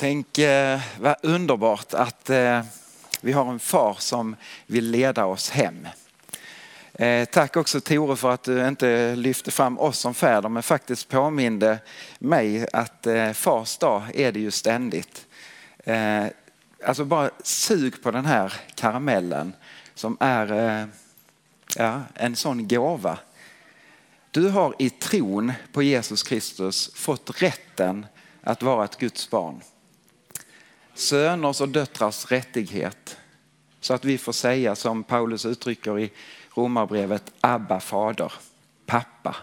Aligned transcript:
Tänk 0.00 0.38
eh, 0.38 0.80
vad 1.00 1.16
underbart 1.22 1.94
att 1.94 2.30
eh, 2.30 2.62
vi 3.20 3.32
har 3.32 3.50
en 3.50 3.58
far 3.58 3.96
som 3.98 4.36
vill 4.66 4.90
leda 4.90 5.26
oss 5.26 5.50
hem. 5.50 5.88
Eh, 6.92 7.24
tack 7.24 7.56
också 7.56 7.80
Tore 7.80 8.16
för 8.16 8.30
att 8.30 8.42
du 8.42 8.68
inte 8.68 9.16
lyfte 9.16 9.50
fram 9.50 9.78
oss 9.78 9.98
som 9.98 10.14
fäder 10.14 10.48
men 10.48 10.62
faktiskt 10.62 11.08
påminde 11.08 11.78
mig 12.18 12.66
att 12.72 13.06
eh, 13.06 13.32
fars 13.32 13.78
dag 13.78 14.02
är 14.14 14.32
det 14.32 14.40
ju 14.40 14.50
ständigt. 14.50 15.26
Eh, 15.84 16.24
alltså 16.84 17.04
bara 17.04 17.30
sug 17.42 18.02
på 18.02 18.10
den 18.10 18.26
här 18.26 18.52
karamellen 18.74 19.52
som 19.94 20.16
är 20.20 20.52
eh, 20.52 20.86
ja, 21.76 22.02
en 22.14 22.36
sån 22.36 22.68
gåva. 22.68 23.18
Du 24.30 24.48
har 24.48 24.74
i 24.78 24.90
tron 24.90 25.52
på 25.72 25.82
Jesus 25.82 26.22
Kristus 26.22 26.90
fått 26.94 27.42
rätten 27.42 28.06
att 28.42 28.62
vara 28.62 28.84
ett 28.84 28.98
Guds 28.98 29.30
barn 29.30 29.60
söners 31.00 31.60
och 31.60 31.68
döttrars 31.68 32.30
rättighet. 32.30 33.16
Så 33.80 33.94
att 33.94 34.04
vi 34.04 34.18
får 34.18 34.32
säga 34.32 34.76
som 34.76 35.04
Paulus 35.04 35.46
uttrycker 35.46 35.98
i 35.98 36.10
Romarbrevet, 36.54 37.32
Abba 37.40 37.80
fader, 37.80 38.32
pappa. 38.86 39.36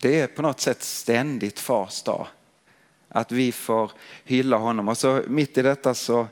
Det 0.00 0.20
är 0.20 0.26
på 0.26 0.42
något 0.42 0.60
sätt 0.60 0.82
ständigt 0.82 1.60
fars 1.60 2.02
dag. 2.02 2.26
Att 3.08 3.32
vi 3.32 3.52
får 3.52 3.90
hylla 4.24 4.56
honom. 4.56 4.88
Och 4.88 4.98
så 4.98 5.22
mitt 5.26 5.58
i 5.58 5.62
detta 5.62 5.94
så, 5.94 6.26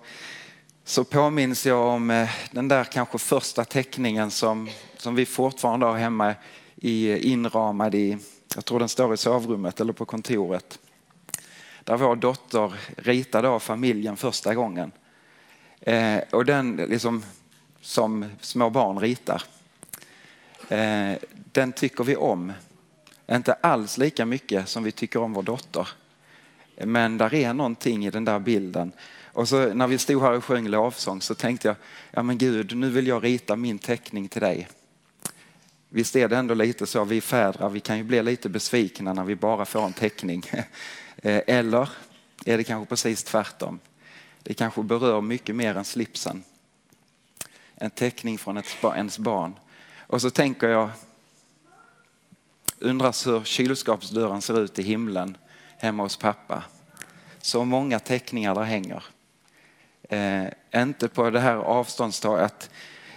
så 0.84 1.04
påminns 1.04 1.66
jag 1.66 1.88
om 1.88 2.10
eh, 2.10 2.30
den 2.50 2.68
där 2.68 2.84
kanske 2.84 3.18
första 3.18 3.64
teckningen 3.64 4.30
som, 4.30 4.70
som 4.96 5.14
vi 5.14 5.26
fortfarande 5.26 5.86
har 5.86 5.96
hemma 5.96 6.34
i, 6.76 7.18
inramad 7.32 7.94
i, 7.94 8.18
jag 8.54 8.64
tror 8.64 8.78
den 8.78 8.88
står 8.88 9.14
i 9.14 9.16
sovrummet 9.16 9.80
eller 9.80 9.92
på 9.92 10.04
kontoret 10.04 10.78
där 11.84 11.96
vår 11.96 12.16
dotter 12.16 12.74
ritade 12.96 13.48
av 13.48 13.60
familjen 13.60 14.16
första 14.16 14.54
gången. 14.54 14.92
Eh, 15.80 16.18
och 16.30 16.44
den 16.44 16.76
liksom 16.76 17.24
som 17.80 18.24
små 18.40 18.70
barn 18.70 18.98
ritar. 18.98 19.42
Eh, 20.68 21.12
den 21.52 21.72
tycker 21.72 22.04
vi 22.04 22.16
om. 22.16 22.52
Inte 23.30 23.52
alls 23.52 23.98
lika 23.98 24.26
mycket 24.26 24.68
som 24.68 24.82
vi 24.84 24.92
tycker 24.92 25.20
om 25.20 25.32
vår 25.32 25.42
dotter. 25.42 25.88
Men 26.76 27.18
där 27.18 27.34
är 27.34 27.54
någonting 27.54 28.06
i 28.06 28.10
den 28.10 28.24
där 28.24 28.38
bilden. 28.38 28.92
Och 29.32 29.48
så 29.48 29.74
när 29.74 29.86
vi 29.86 29.98
stod 29.98 30.22
här 30.22 30.32
och 30.32 30.44
sjöng 30.44 30.68
lovsång 30.68 31.20
så 31.20 31.34
tänkte 31.34 31.68
jag, 31.68 31.76
ja 32.10 32.22
men 32.22 32.38
Gud, 32.38 32.76
nu 32.76 32.90
vill 32.90 33.06
jag 33.06 33.24
rita 33.24 33.56
min 33.56 33.78
teckning 33.78 34.28
till 34.28 34.40
dig. 34.40 34.68
Visst 35.88 36.16
är 36.16 36.28
det 36.28 36.36
ändå 36.36 36.54
lite 36.54 36.86
så, 36.86 37.04
vi 37.04 37.20
fädrar, 37.20 37.68
vi 37.68 37.80
kan 37.80 37.98
ju 37.98 38.04
bli 38.04 38.22
lite 38.22 38.48
besvikna 38.48 39.12
när 39.12 39.24
vi 39.24 39.36
bara 39.36 39.64
får 39.64 39.84
en 39.84 39.92
teckning. 39.92 40.42
Eh, 41.24 41.42
eller 41.46 41.88
är 42.46 42.56
det 42.58 42.64
kanske 42.64 42.88
precis 42.88 43.24
tvärtom? 43.24 43.80
Det 44.42 44.54
kanske 44.54 44.82
berör 44.82 45.20
mycket 45.20 45.56
mer 45.56 45.76
än 45.76 45.84
slipsen. 45.84 46.44
En 47.76 47.90
teckning 47.90 48.38
från 48.38 48.62
ens 48.94 49.18
barn. 49.18 49.54
Och 50.06 50.20
så 50.22 50.30
tänker 50.30 50.68
jag, 50.68 50.90
Undras 52.78 53.26
hur 53.26 53.44
kylskåpsdörren 53.44 54.42
ser 54.42 54.60
ut 54.60 54.78
i 54.78 54.82
himlen 54.82 55.36
hemma 55.78 56.02
hos 56.02 56.16
pappa. 56.16 56.62
Så 57.40 57.64
många 57.64 57.98
teckningar 57.98 58.54
där 58.54 58.62
hänger. 58.62 59.04
Eh, 60.02 60.82
inte 60.82 61.08
på 61.08 61.30
det 61.30 61.40
här 61.40 61.56
avståndstaget 61.56 62.70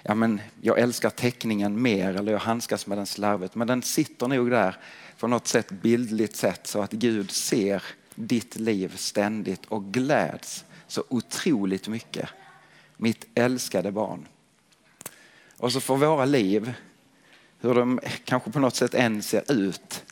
ja, 0.08 0.16
men 0.16 0.42
jag 0.62 0.80
älskar 0.80 1.10
teckningen 1.10 1.82
mer 1.82 2.16
eller 2.16 2.32
jag 2.32 2.40
handskas 2.40 2.88
med 2.88 2.98
den 2.98 3.06
slarvigt. 3.06 3.56
Men 3.56 3.68
den 3.68 3.82
sitter 3.82 4.28
nog 4.28 4.52
där 4.52 4.76
på 5.20 5.28
något 5.28 5.48
sätt 5.48 5.72
bildligt 5.72 6.36
sätt 6.36 6.68
så 6.68 6.82
att 6.82 6.92
Gud 6.92 7.32
ser 7.32 7.84
ditt 8.16 8.56
liv 8.56 8.96
ständigt 8.96 9.66
och 9.66 9.84
gläds 9.86 10.66
så 10.88 11.04
otroligt 11.10 11.88
mycket. 11.88 12.30
Mitt 12.98 13.26
älskade 13.36 13.92
barn. 13.92 14.28
Och 15.58 15.74
så 15.74 15.80
får 15.80 15.98
våra 15.98 16.26
liv, 16.26 16.74
hur 17.60 17.74
de 17.74 18.00
kanske 18.24 18.52
på 18.52 18.60
något 18.60 18.76
sätt 18.76 18.94
än 18.94 19.24
ser 19.24 19.52
ut, 19.52 20.04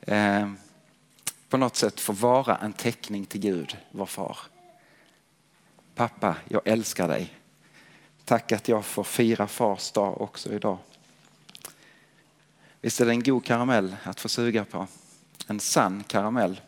eh, 0.00 0.50
på 1.48 1.56
något 1.56 1.76
sätt 1.76 2.00
få 2.00 2.12
vara 2.12 2.56
en 2.56 2.72
teckning 2.72 3.26
till 3.26 3.40
Gud, 3.40 3.76
vår 3.90 4.06
far. 4.06 4.38
Pappa, 5.94 6.36
jag 6.48 6.62
älskar 6.64 7.08
dig. 7.08 7.32
Tack 8.26 8.52
att 8.52 8.68
jag 8.68 8.84
får 8.84 9.04
fira 9.04 9.46
fars 9.46 9.90
dag 9.90 10.20
också 10.20 10.52
idag. 10.52 10.78
Visst 12.80 13.00
är 13.00 13.06
det 13.06 13.12
en 13.12 13.22
god 13.22 13.44
karamell 13.44 13.96
att 14.02 14.20
få 14.20 14.28
suga 14.28 14.64
på? 14.64 14.86
En 15.46 15.60
sann 15.60 16.04
karamell. 16.06 16.60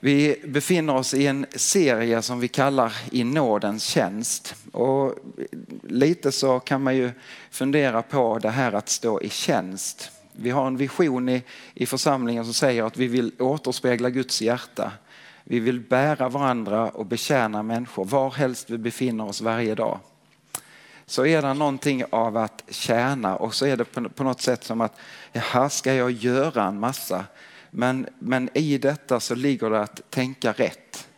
Vi 0.00 0.42
befinner 0.44 0.94
oss 0.94 1.14
i 1.14 1.26
en 1.26 1.46
serie 1.50 2.22
som 2.22 2.40
vi 2.40 2.48
kallar 2.48 2.96
I 3.10 3.24
nådens 3.24 3.84
tjänst. 3.84 4.54
Och 4.72 5.14
lite 5.82 6.32
så 6.32 6.60
kan 6.60 6.82
man 6.82 6.96
ju 6.96 7.10
fundera 7.50 8.02
på 8.02 8.38
det 8.38 8.50
här 8.50 8.72
att 8.72 8.88
stå 8.88 9.20
i 9.20 9.28
tjänst. 9.28 10.10
Vi 10.32 10.50
har 10.50 10.66
en 10.66 10.76
vision 10.76 11.28
i, 11.28 11.42
i 11.74 11.86
församlingen 11.86 12.44
som 12.44 12.54
säger 12.54 12.82
att 12.82 12.96
vi 12.96 13.06
vill 13.06 13.32
återspegla 13.38 14.10
Guds 14.10 14.42
hjärta. 14.42 14.92
Vi 15.44 15.60
vill 15.60 15.80
bära 15.80 16.28
varandra 16.28 16.90
och 16.90 17.06
betjäna 17.06 17.62
människor 17.62 18.04
varhelst 18.04 18.70
vi 18.70 18.78
befinner 18.78 19.28
oss 19.28 19.40
varje 19.40 19.74
dag 19.74 20.00
så 21.12 21.26
är 21.26 21.42
det 21.42 21.54
någonting 21.54 22.04
av 22.10 22.36
att 22.36 22.64
tjäna 22.68 23.36
och 23.36 23.54
så 23.54 23.66
är 23.66 23.76
det 23.76 23.84
på 24.14 24.24
något 24.24 24.40
sätt 24.40 24.64
som 24.64 24.80
att 24.80 24.98
här 25.32 25.68
ska 25.68 25.94
jag 25.94 26.10
göra 26.10 26.64
en 26.64 26.80
massa? 26.80 27.24
Men, 27.70 28.06
men 28.18 28.50
i 28.54 28.78
detta 28.78 29.20
så 29.20 29.34
ligger 29.34 29.70
det 29.70 29.80
att 29.80 30.10
tänka 30.10 30.52
rätt. 30.52 31.08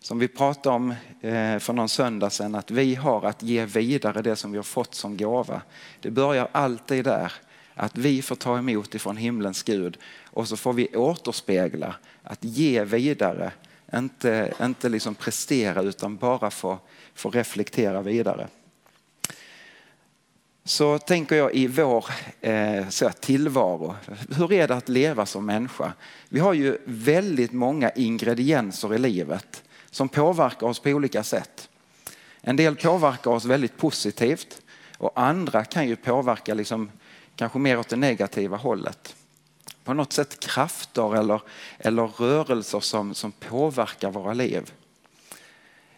Som 0.00 0.18
vi 0.18 0.28
pratade 0.28 0.76
om 0.76 0.90
eh, 1.20 1.58
för 1.58 1.72
någon 1.72 1.88
söndag 1.88 2.30
sedan, 2.30 2.54
att 2.54 2.70
vi 2.70 2.94
har 2.94 3.26
att 3.26 3.42
ge 3.42 3.64
vidare 3.64 4.22
det 4.22 4.36
som 4.36 4.52
vi 4.52 4.58
har 4.58 4.62
fått 4.62 4.94
som 4.94 5.16
gåva. 5.16 5.62
Det 6.00 6.10
börjar 6.10 6.48
alltid 6.52 7.04
där, 7.04 7.32
att 7.74 7.98
vi 7.98 8.22
får 8.22 8.36
ta 8.36 8.58
emot 8.58 8.94
ifrån 8.94 9.16
himlens 9.16 9.62
Gud 9.62 9.98
och 10.38 10.48
så 10.48 10.56
får 10.56 10.72
vi 10.72 10.96
återspegla, 10.96 11.94
att 12.22 12.44
ge 12.44 12.84
vidare, 12.84 13.52
inte, 13.94 14.54
inte 14.62 14.88
liksom 14.88 15.14
prestera 15.14 15.82
utan 15.82 16.16
bara 16.16 16.50
få, 16.50 16.78
få 17.14 17.30
reflektera 17.30 18.02
vidare 18.02 18.48
så 20.64 20.98
tänker 20.98 21.36
jag 21.36 21.54
i 21.54 21.66
vår 21.66 22.04
eh, 22.40 22.88
så 22.88 23.10
tillvaro. 23.10 23.94
Hur 24.36 24.52
är 24.52 24.68
det 24.68 24.74
att 24.74 24.88
leva 24.88 25.26
som 25.26 25.46
människa? 25.46 25.92
Vi 26.28 26.40
har 26.40 26.52
ju 26.52 26.78
väldigt 26.84 27.52
många 27.52 27.90
ingredienser 27.90 28.94
i 28.94 28.98
livet 28.98 29.62
som 29.90 30.08
påverkar 30.08 30.66
oss 30.66 30.78
på 30.78 30.90
olika 30.90 31.22
sätt. 31.22 31.68
En 32.40 32.56
del 32.56 32.76
påverkar 32.76 33.30
oss 33.30 33.44
väldigt 33.44 33.76
positivt 33.76 34.62
och 34.98 35.20
andra 35.20 35.64
kan 35.64 35.88
ju 35.88 35.96
påverka 35.96 36.54
liksom, 36.54 36.90
kanske 37.36 37.58
mer 37.58 37.78
åt 37.78 37.88
det 37.88 37.96
negativa 37.96 38.56
hållet. 38.56 39.14
På 39.88 39.94
något 39.94 40.12
sätt 40.12 40.40
krafter 40.40 41.16
eller, 41.16 41.42
eller 41.78 42.06
rörelser 42.06 42.80
som, 42.80 43.14
som 43.14 43.32
påverkar 43.32 44.10
våra 44.10 44.34
liv. 44.34 44.72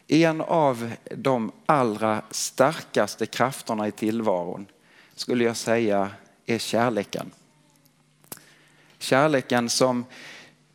En 0.06 0.40
av 0.40 0.92
de 1.16 1.52
allra 1.66 2.22
starkaste 2.30 3.26
krafterna 3.26 3.88
i 3.88 3.92
tillvaron 3.92 4.66
skulle 5.14 5.44
jag 5.44 5.56
säga 5.56 6.10
är 6.46 6.58
kärleken. 6.58 7.30
Kärleken 8.98 9.68
som 9.68 10.04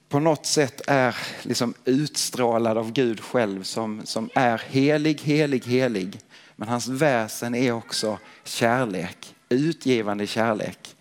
på 0.09 0.19
något 0.19 0.45
sätt 0.45 0.81
är 0.87 1.17
liksom 1.41 1.73
utstrålad 1.85 2.77
av 2.77 2.91
Gud 2.91 3.21
själv 3.21 3.63
som, 3.63 4.01
som 4.05 4.29
är 4.33 4.61
helig, 4.67 5.21
helig, 5.21 5.65
helig. 5.65 6.19
Men 6.55 6.67
hans 6.67 6.87
väsen 6.87 7.55
är 7.55 7.71
också 7.71 8.19
kärlek, 8.43 9.35
utgivande 9.49 10.27
kärlek. 10.27 10.94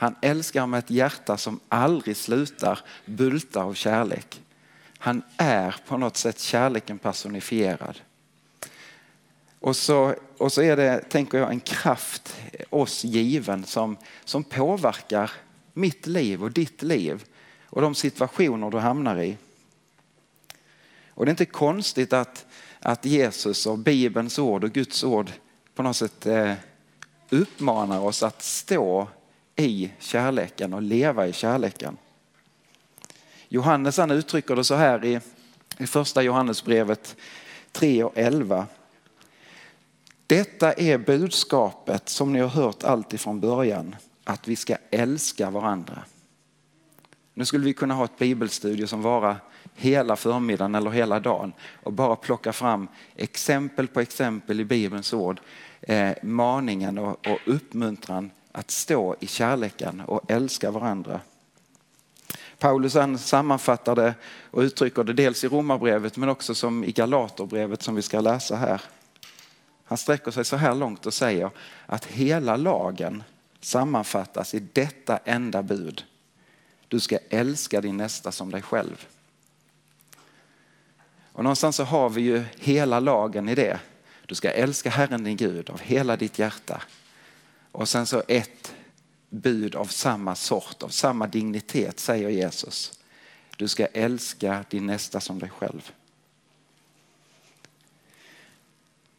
Han 0.00 0.16
älskar 0.20 0.66
med 0.66 0.78
ett 0.78 0.90
hjärta 0.90 1.36
som 1.36 1.60
aldrig 1.68 2.16
slutar 2.16 2.80
bulta 3.04 3.62
av 3.62 3.74
kärlek. 3.74 4.42
Han 4.98 5.22
är 5.36 5.76
på 5.86 5.96
något 5.96 6.16
sätt 6.16 6.40
kärleken 6.40 6.98
personifierad. 6.98 8.00
Och 9.58 9.76
så, 9.76 10.14
och 10.38 10.52
så 10.52 10.62
är 10.62 10.76
det, 10.76 11.04
tänker 11.08 11.38
jag, 11.38 11.50
en 11.50 11.60
kraft 11.60 12.36
oss 12.70 13.04
given 13.04 13.64
som, 13.64 13.96
som 14.24 14.44
påverkar 14.44 15.30
mitt 15.72 16.06
liv 16.06 16.42
och 16.42 16.52
ditt 16.52 16.82
liv 16.82 17.24
och 17.66 17.82
de 17.82 17.94
situationer 17.94 18.70
du 18.70 18.78
hamnar 18.78 19.22
i. 19.22 19.36
Och 21.08 21.24
det 21.24 21.28
är 21.28 21.32
inte 21.32 21.44
konstigt 21.44 22.12
att, 22.12 22.46
att 22.80 23.04
Jesus 23.04 23.66
och 23.66 23.78
Bibelns 23.78 24.38
ord 24.38 24.64
och 24.64 24.72
Guds 24.72 25.04
ord 25.04 25.32
på 25.74 25.82
något 25.82 25.96
sätt 25.96 26.26
eh, 26.26 26.52
uppmanar 27.30 28.00
oss 28.00 28.22
att 28.22 28.42
stå 28.42 29.08
i 29.60 29.92
kärleken 29.98 30.74
och 30.74 30.82
leva 30.82 31.26
i 31.26 31.32
kärleken. 31.32 31.96
Johannes 33.48 33.98
han 33.98 34.10
uttrycker 34.10 34.56
det 34.56 34.64
så 34.64 34.74
här 34.74 35.04
i, 35.04 35.20
i 35.78 35.86
första 35.86 36.22
Johannesbrevet 36.22 37.16
3 37.72 38.04
och 38.04 38.12
11. 38.14 38.66
Detta 40.26 40.72
är 40.72 40.98
budskapet 40.98 42.08
som 42.08 42.32
ni 42.32 42.40
har 42.40 42.48
hört 42.48 42.84
alltifrån 42.84 43.40
början, 43.40 43.96
att 44.24 44.48
vi 44.48 44.56
ska 44.56 44.76
älska 44.90 45.50
varandra. 45.50 46.04
Nu 47.34 47.44
skulle 47.44 47.64
vi 47.64 47.72
kunna 47.72 47.94
ha 47.94 48.04
ett 48.04 48.18
bibelstudie 48.18 48.86
som 48.86 49.02
varar 49.02 49.36
hela 49.74 50.16
förmiddagen 50.16 50.74
eller 50.74 50.90
hela 50.90 51.20
dagen 51.20 51.52
och 51.82 51.92
bara 51.92 52.16
plocka 52.16 52.52
fram 52.52 52.88
exempel 53.16 53.88
på 53.88 54.00
exempel 54.00 54.60
i 54.60 54.64
Bibelns 54.64 55.12
ord, 55.12 55.40
eh, 55.80 56.12
maningen 56.22 56.98
och, 56.98 57.26
och 57.26 57.38
uppmuntran 57.46 58.30
att 58.52 58.70
stå 58.70 59.16
i 59.20 59.26
kärleken 59.26 60.00
och 60.00 60.30
älska 60.30 60.70
varandra. 60.70 61.20
Paulus 62.58 62.96
sammanfattar 63.18 63.96
det 63.96 64.14
och 64.50 64.60
uttrycker 64.60 65.04
det 65.04 65.12
dels 65.12 65.44
i 65.44 65.48
Romarbrevet 65.48 66.16
men 66.16 66.28
också 66.28 66.54
som 66.54 66.84
i 66.84 66.92
Galaterbrevet 66.92 67.82
som 67.82 67.94
vi 67.94 68.02
ska 68.02 68.20
läsa 68.20 68.56
här. 68.56 68.82
Han 69.84 69.98
sträcker 69.98 70.30
sig 70.30 70.44
så 70.44 70.56
här 70.56 70.74
långt 70.74 71.06
och 71.06 71.14
säger 71.14 71.50
att 71.86 72.06
hela 72.06 72.56
lagen 72.56 73.22
sammanfattas 73.60 74.54
i 74.54 74.58
detta 74.72 75.18
enda 75.24 75.62
bud. 75.62 76.04
Du 76.88 77.00
ska 77.00 77.18
älska 77.28 77.80
din 77.80 77.96
nästa 77.96 78.32
som 78.32 78.50
dig 78.50 78.62
själv. 78.62 79.06
Och 81.32 81.44
någonstans 81.44 81.76
så 81.76 81.84
har 81.84 82.10
vi 82.10 82.22
ju 82.22 82.44
hela 82.58 83.00
lagen 83.00 83.48
i 83.48 83.54
det. 83.54 83.80
Du 84.26 84.34
ska 84.34 84.50
älska 84.50 84.90
Herren 84.90 85.24
din 85.24 85.36
Gud 85.36 85.70
av 85.70 85.80
hela 85.80 86.16
ditt 86.16 86.38
hjärta. 86.38 86.82
Och 87.72 87.88
sen 87.88 88.06
så 88.06 88.22
ett 88.28 88.74
bud 89.28 89.74
av 89.74 89.84
samma 89.84 90.34
sort, 90.34 90.82
av 90.82 90.88
samma 90.88 91.26
dignitet 91.26 92.00
säger 92.00 92.28
Jesus. 92.28 93.00
Du 93.56 93.68
ska 93.68 93.86
älska 93.86 94.64
din 94.70 94.86
nästa 94.86 95.20
som 95.20 95.38
dig 95.38 95.50
själv. 95.50 95.90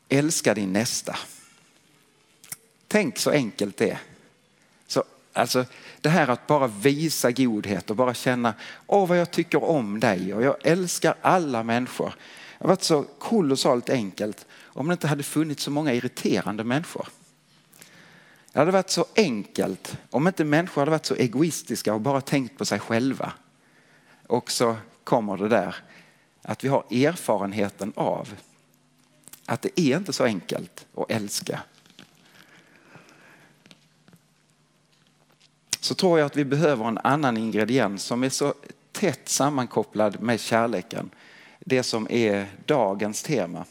Älska 0.10 0.54
din 0.54 0.74
nästa. 0.74 1.18
Tänk 2.88 3.18
så 3.18 3.32
enkelt 3.32 3.78
det 3.78 3.90
är. 3.90 4.00
Så, 4.88 5.04
alltså, 5.34 5.66
det 6.02 6.10
här 6.10 6.28
att 6.28 6.48
bara 6.48 6.68
visa 6.68 7.32
godhet 7.32 7.90
och 7.90 7.96
bara 7.96 8.14
känna, 8.14 8.54
åh 8.88 9.08
vad 9.08 9.20
jag 9.20 9.32
tycker 9.32 9.64
om 9.64 10.00
dig 10.00 10.34
och 10.34 10.44
jag 10.44 10.56
älskar 10.64 11.16
alla 11.22 11.64
människor. 11.64 12.16
Det 12.58 12.64
har 12.64 12.68
varit 12.68 12.84
så 12.84 13.04
kolossalt 13.04 13.90
enkelt 13.90 14.46
om 14.64 14.88
det 14.88 14.94
inte 14.94 15.08
hade 15.08 15.24
funnits 15.24 15.64
så 15.64 15.72
många 15.72 15.94
irriterande 15.94 16.64
människor. 16.64 17.08
Det 18.52 18.60
hade 18.60 18.72
varit 18.72 18.90
så 18.90 19.06
enkelt 19.16 19.98
om 20.10 20.28
inte 20.28 20.44
människor 20.44 20.82
hade 20.82 20.92
varit 20.92 21.06
så 21.06 21.16
egoistiska 21.16 21.94
och 21.94 22.02
bara 22.02 22.22
tänkt 22.22 22.58
på 22.58 22.66
sig 22.66 22.80
själva. 22.80 23.34
Och 24.28 24.52
så 24.52 24.76
kommer 25.04 25.38
det 25.38 25.48
där 25.48 25.76
att 26.42 26.64
vi 26.64 26.68
har 26.68 26.84
erfarenheten 26.90 27.94
av 27.96 28.30
att 29.46 29.62
det 29.62 29.80
är 29.80 29.98
inte 29.98 30.14
så 30.14 30.24
enkelt 30.24 30.86
att 30.96 31.12
älska. 31.12 31.60
Så 35.80 35.96
tror 35.96 36.20
jag 36.20 36.26
att 36.26 36.36
vi 36.36 36.46
behöver 36.46 36.88
en 36.88 36.98
annan 36.98 37.38
ingrediens 37.38 38.04
som 38.04 38.24
är 38.24 38.30
så 38.30 38.54
tätt 38.92 39.30
sammankopplad 39.30 40.22
med 40.22 40.40
kärleken. 40.40 41.10
Det 41.60 41.84
som 41.84 42.08
är 42.10 42.48
dagens 42.66 43.24
tema, 43.24 43.66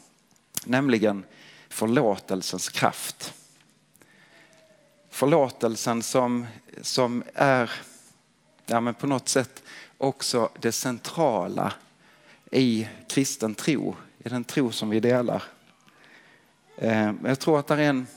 nämligen 0.65 1.23
förlåtelsens 1.69 2.69
kraft. 2.69 3.33
Förlåtelsen 5.11 6.03
som, 6.03 6.47
som 6.81 7.23
är 7.33 7.71
ja, 8.65 8.79
men 8.81 8.93
på 8.93 9.07
något 9.07 9.29
sätt 9.29 9.63
också 9.97 10.49
det 10.59 10.71
centrala 10.71 11.73
i 12.51 12.87
kristen 13.09 13.55
tro, 13.55 13.95
i 14.23 14.29
den 14.29 14.43
tro 14.43 14.71
som 14.71 14.89
vi 14.89 14.99
delar. 14.99 15.43
Eh, 16.77 17.13
jag 17.23 17.39
tror 17.39 17.59
att 17.59 17.67
det 17.67 17.73
är 17.73 17.79
en, 17.79 18.07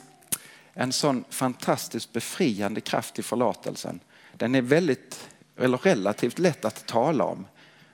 en 0.72 0.92
sån 0.92 1.24
fantastiskt 1.30 2.12
befriande 2.12 2.80
kraft 2.80 3.18
i 3.18 3.22
förlåtelsen. 3.22 4.00
Den 4.32 4.54
är 4.54 4.62
väldigt, 4.62 5.28
eller 5.56 5.78
relativt 5.78 6.38
lätt 6.38 6.64
att 6.64 6.86
tala 6.86 7.24
om, 7.24 7.46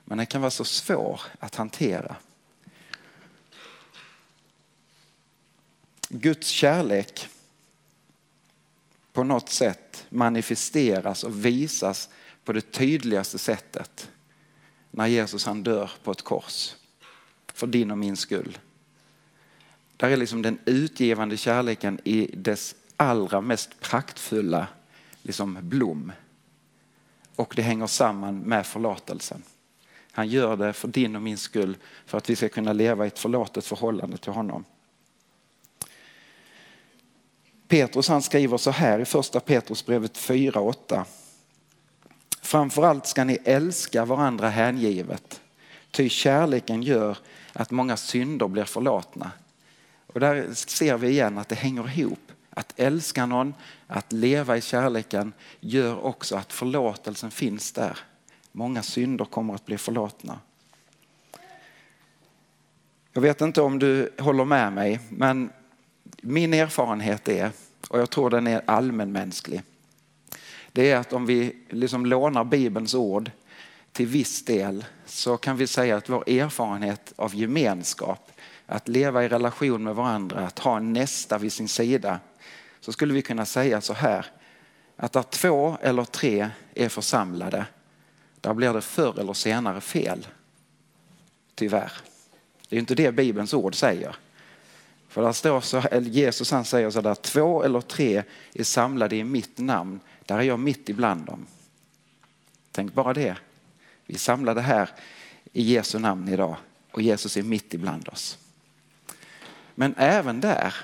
men 0.05 0.17
den 0.17 0.27
kan 0.27 0.41
vara 0.41 0.51
så 0.51 0.63
svår 0.63 1.21
att 1.39 1.55
hantera. 1.55 2.15
Guds 6.09 6.47
kärlek 6.47 7.29
på 9.13 9.23
något 9.23 9.49
sätt 9.49 10.05
manifesteras 10.09 11.23
och 11.23 11.45
visas 11.45 12.09
på 12.43 12.53
det 12.53 12.71
tydligaste 12.71 13.37
sättet 13.37 14.11
när 14.91 15.07
Jesus 15.07 15.45
han 15.45 15.63
dör 15.63 15.91
på 16.03 16.11
ett 16.11 16.21
kors 16.21 16.75
för 17.53 17.67
din 17.67 17.91
och 17.91 17.97
min 17.97 18.17
skull. 18.17 18.57
Där 19.97 20.09
är 20.09 20.17
liksom 20.17 20.41
den 20.41 20.59
utgivande 20.65 21.37
kärleken 21.37 21.99
i 22.03 22.29
dess 22.33 22.75
allra 22.97 23.41
mest 23.41 23.79
praktfulla 23.79 24.67
liksom 25.21 25.57
blom. 25.61 26.11
Och 27.35 27.53
det 27.55 27.61
hänger 27.61 27.87
samman 27.87 28.39
med 28.39 28.65
förlåtelsen. 28.67 29.43
Han 30.11 30.27
gör 30.27 30.57
det 30.57 30.73
för 30.73 30.87
din 30.87 31.15
och 31.15 31.21
min 31.21 31.37
skull 31.37 31.77
för 32.05 32.17
att 32.17 32.29
vi 32.29 32.35
ska 32.35 32.49
kunna 32.49 32.73
leva 32.73 33.05
i 33.05 33.07
ett 33.07 33.19
förlåtet 33.19 33.65
förhållande 33.65 34.17
till 34.17 34.31
honom. 34.31 34.65
Petrus 37.71 38.07
han 38.07 38.21
skriver 38.21 38.57
så 38.57 38.71
här 38.71 38.99
i 38.99 39.05
första 39.05 39.39
Petrusbrevet 39.39 40.17
4.8. 40.17 41.03
Framförallt 42.41 43.07
ska 43.07 43.23
ni 43.23 43.37
älska 43.43 44.05
varandra 44.05 44.49
hängivet, 44.49 45.41
ty 45.91 46.09
kärleken 46.09 46.83
gör 46.83 47.17
att 47.53 47.71
många 47.71 47.97
synder 47.97 48.47
blir 48.47 48.63
förlåtna. 48.63 49.31
Och 50.07 50.19
där 50.19 50.53
ser 50.53 50.97
vi 50.97 51.09
igen 51.09 51.37
att 51.37 51.49
det 51.49 51.55
hänger 51.55 51.99
ihop. 51.99 52.31
Att 52.49 52.79
älska 52.79 53.25
någon, 53.25 53.53
att 53.87 54.11
leva 54.11 54.57
i 54.57 54.61
kärleken 54.61 55.33
gör 55.59 56.05
också 56.05 56.35
att 56.35 56.53
förlåtelsen 56.53 57.31
finns 57.31 57.71
där. 57.71 57.99
Många 58.51 58.83
synder 58.83 59.25
kommer 59.25 59.55
att 59.55 59.65
bli 59.65 59.77
förlåtna. 59.77 60.39
Jag 63.13 63.21
vet 63.21 63.41
inte 63.41 63.61
om 63.61 63.79
du 63.79 64.13
håller 64.19 64.45
med 64.45 64.73
mig, 64.73 64.99
men 65.09 65.51
min 66.21 66.53
erfarenhet 66.53 67.27
är, 67.27 67.51
och 67.87 67.99
jag 67.99 68.09
tror 68.09 68.29
den 68.29 68.47
är 68.47 68.61
allmänmänsklig, 68.65 69.61
det 70.71 70.91
är 70.91 70.97
att 70.97 71.13
om 71.13 71.25
vi 71.25 71.55
liksom 71.69 72.05
lånar 72.05 72.43
Bibelns 72.43 72.95
ord 72.95 73.31
till 73.91 74.07
viss 74.07 74.45
del 74.45 74.85
så 75.05 75.37
kan 75.37 75.57
vi 75.57 75.67
säga 75.67 75.97
att 75.97 76.09
vår 76.09 76.29
erfarenhet 76.29 77.13
av 77.15 77.35
gemenskap, 77.35 78.31
att 78.65 78.87
leva 78.87 79.23
i 79.23 79.29
relation 79.29 79.83
med 79.83 79.95
varandra, 79.95 80.39
att 80.39 80.59
ha 80.59 80.77
en 80.77 80.93
nästa 80.93 81.37
vid 81.37 81.53
sin 81.53 81.67
sida, 81.67 82.19
så 82.79 82.91
skulle 82.91 83.13
vi 83.13 83.21
kunna 83.21 83.45
säga 83.45 83.81
så 83.81 83.93
här, 83.93 84.25
att 84.95 85.11
där 85.11 85.23
två 85.23 85.77
eller 85.81 86.03
tre 86.03 86.49
är 86.73 86.89
församlade, 86.89 87.65
där 88.41 88.53
blir 88.53 88.73
det 88.73 88.81
förr 88.81 89.19
eller 89.19 89.33
senare 89.33 89.81
fel. 89.81 90.27
Tyvärr. 91.55 91.91
Det 92.69 92.75
är 92.75 92.79
inte 92.79 92.95
det 92.95 93.11
Bibelns 93.11 93.53
ord 93.53 93.75
säger. 93.75 94.15
För 95.11 95.21
där 95.21 95.31
står 95.31 95.61
så, 95.61 95.83
Jesus 96.01 96.51
han 96.51 96.65
säger 96.65 96.89
så 96.89 97.01
där, 97.01 97.15
två 97.15 97.63
eller 97.63 97.81
tre 97.81 98.23
är 98.53 98.63
samlade 98.63 99.15
i 99.15 99.23
mitt 99.23 99.57
namn, 99.57 99.99
där 100.25 100.37
är 100.37 100.41
jag 100.41 100.59
mitt 100.59 100.89
ibland 100.89 101.25
dem. 101.25 101.45
Tänk 102.71 102.93
bara 102.93 103.13
det. 103.13 103.37
Vi 104.05 104.13
är 104.13 104.19
samlade 104.19 104.61
här 104.61 104.89
i 105.53 105.73
Jesu 105.73 105.99
namn 105.99 106.27
idag 106.27 106.55
och 106.91 107.01
Jesus 107.01 107.37
är 107.37 107.43
mitt 107.43 107.73
ibland 107.73 108.09
oss. 108.09 108.37
Men 109.75 109.95
även 109.97 110.41
där, 110.41 110.75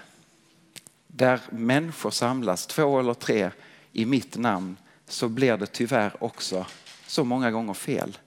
där 1.08 1.42
människor 1.50 2.12
samlas, 2.12 2.68
två 2.68 3.00
eller 3.00 3.14
tre 3.14 3.52
i 3.92 4.06
mitt 4.06 4.38
namn, 4.38 4.78
så 5.08 5.30
blir 5.30 5.58
det 5.58 5.68
tyvärr 5.68 6.24
också 6.24 6.66
så 7.08 7.24
många 7.24 7.52
gånger 7.52 7.74
fel. 7.74 8.18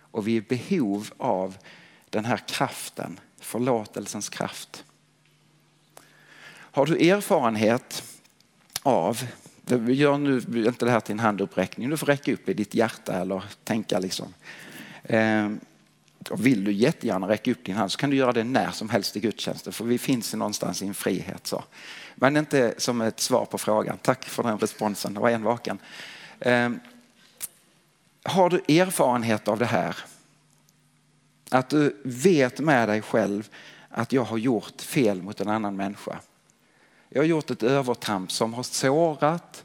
Och 0.00 0.28
vi 0.28 0.36
är 0.36 0.40
i 0.40 0.40
behov 0.40 1.10
av 1.16 1.56
den 2.10 2.24
här 2.24 2.40
kraften, 2.48 3.20
förlåtelsens 3.38 4.28
kraft. 4.28 4.84
Har 6.72 6.86
du 6.86 7.10
erfarenhet 7.10 8.02
av, 8.82 9.22
vi 9.64 9.92
gör 9.92 10.18
nu 10.18 10.36
inte 10.66 10.84
det 10.84 10.90
här 10.90 11.00
till 11.00 11.12
en 11.12 11.18
handuppräckning, 11.18 11.90
du 11.90 11.96
får 11.96 12.06
räcka 12.06 12.32
upp 12.32 12.48
i 12.48 12.54
ditt 12.54 12.74
hjärta 12.74 13.12
eller 13.12 13.44
tänka 13.64 13.98
liksom. 13.98 14.34
Eh, 15.02 15.50
och 16.30 16.46
vill 16.46 16.64
du 16.64 16.72
jättegärna 16.72 17.28
räcka 17.28 17.50
upp 17.50 17.64
din 17.64 17.76
hand 17.76 17.92
så 17.92 17.98
kan 17.98 18.10
du 18.10 18.16
göra 18.16 18.32
det 18.32 18.44
när 18.44 18.70
som 18.70 18.90
helst 18.90 19.16
i 19.16 19.20
gudstjänsten 19.20 19.72
för 19.72 19.84
vi 19.84 19.98
finns 19.98 20.34
någonstans 20.34 20.82
i 20.82 20.86
en 20.86 20.94
frihet. 20.94 21.46
Så. 21.46 21.64
Men 22.14 22.36
inte 22.36 22.74
som 22.78 23.00
ett 23.00 23.20
svar 23.20 23.44
på 23.44 23.58
frågan. 23.58 23.98
Tack 24.02 24.24
för 24.24 24.42
den 24.42 24.58
responsen, 24.58 25.14
det 25.14 25.20
var 25.20 25.30
en 25.30 25.42
vaken. 25.42 25.78
Eh, 26.40 26.70
har 28.22 28.50
du 28.50 28.56
erfarenhet 28.56 29.48
av 29.48 29.58
det 29.58 29.66
här? 29.66 29.96
Att 31.50 31.68
du 31.68 32.00
vet 32.04 32.60
med 32.60 32.88
dig 32.88 33.02
själv 33.02 33.48
att 33.88 34.12
jag 34.12 34.24
har 34.24 34.38
gjort 34.38 34.80
fel 34.80 35.22
mot 35.22 35.40
en 35.40 35.48
annan 35.48 35.76
människa. 35.76 36.20
Jag 37.12 37.22
har 37.22 37.26
gjort 37.26 37.50
ett 37.50 37.62
övertramp 37.62 38.32
som 38.32 38.54
har 38.54 38.62
sårat. 38.62 39.64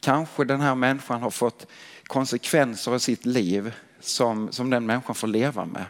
Kanske 0.00 0.44
den 0.44 0.60
här 0.60 0.74
människan 0.74 1.22
har 1.22 1.30
fått 1.30 1.66
konsekvenser 2.06 2.96
i 2.96 3.00
sitt 3.00 3.26
liv 3.26 3.74
som, 4.00 4.52
som 4.52 4.70
den 4.70 4.86
människan 4.86 5.14
får 5.14 5.28
leva 5.28 5.64
med. 5.64 5.84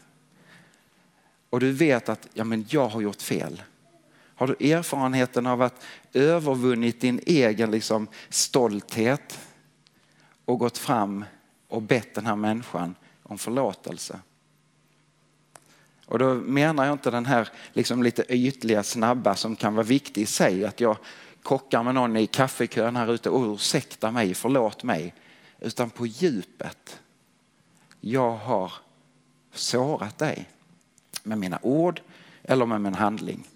Och 1.51 1.61
du 1.61 1.73
vet 1.73 2.09
att 2.09 2.29
ja, 2.35 2.45
men 2.45 2.67
jag 2.69 2.89
har 2.89 3.01
gjort 3.01 3.23
fel. 3.23 3.63
Har 4.35 4.47
du 4.47 4.73
erfarenheten 4.73 5.47
av 5.47 5.63
att 5.63 5.85
övervunnit 6.13 7.01
din 7.01 7.21
egen 7.27 7.71
liksom, 7.71 8.07
stolthet 8.29 9.39
och 10.45 10.59
gått 10.59 10.79
fram 10.79 11.25
och 11.69 11.83
bett 11.83 12.15
den 12.15 12.27
här 12.27 12.37
människan 12.37 12.95
om 13.23 13.39
förlåtelse. 13.39 14.21
Och 16.11 16.19
då 16.19 16.35
menar 16.35 16.85
jag 16.85 16.93
inte 16.95 17.11
den 17.11 17.27
här 17.27 17.49
liksom 17.73 18.03
lite 18.03 18.25
ytliga, 18.29 18.83
snabba 18.83 19.37
som 19.37 19.57
kan 19.57 19.75
vara 19.75 19.87
viktig 19.87 20.23
i 20.23 20.27
sig. 20.27 20.65
Att 20.65 20.81
jag 20.81 20.97
kockar 21.43 21.83
med 21.83 21.95
någon 21.95 22.17
i 22.17 22.27
kaffekön 22.27 22.97
här 22.97 23.13
ute 23.13 23.31
och 23.31 23.55
ursäkta 23.55 24.11
mig, 24.11 24.35
förlåt 24.35 24.83
mig. 24.83 25.15
Utan 25.61 25.91
på 25.91 26.07
djupet. 26.07 27.01
Jag 28.01 28.37
har 28.37 28.73
sårat 29.53 30.19
dig 30.19 30.49
med 31.23 31.39
mina 31.39 31.59
ord 31.63 32.01
eller 32.43 32.67
med 32.67 32.81
min 32.81 32.95
handling. 32.95 33.47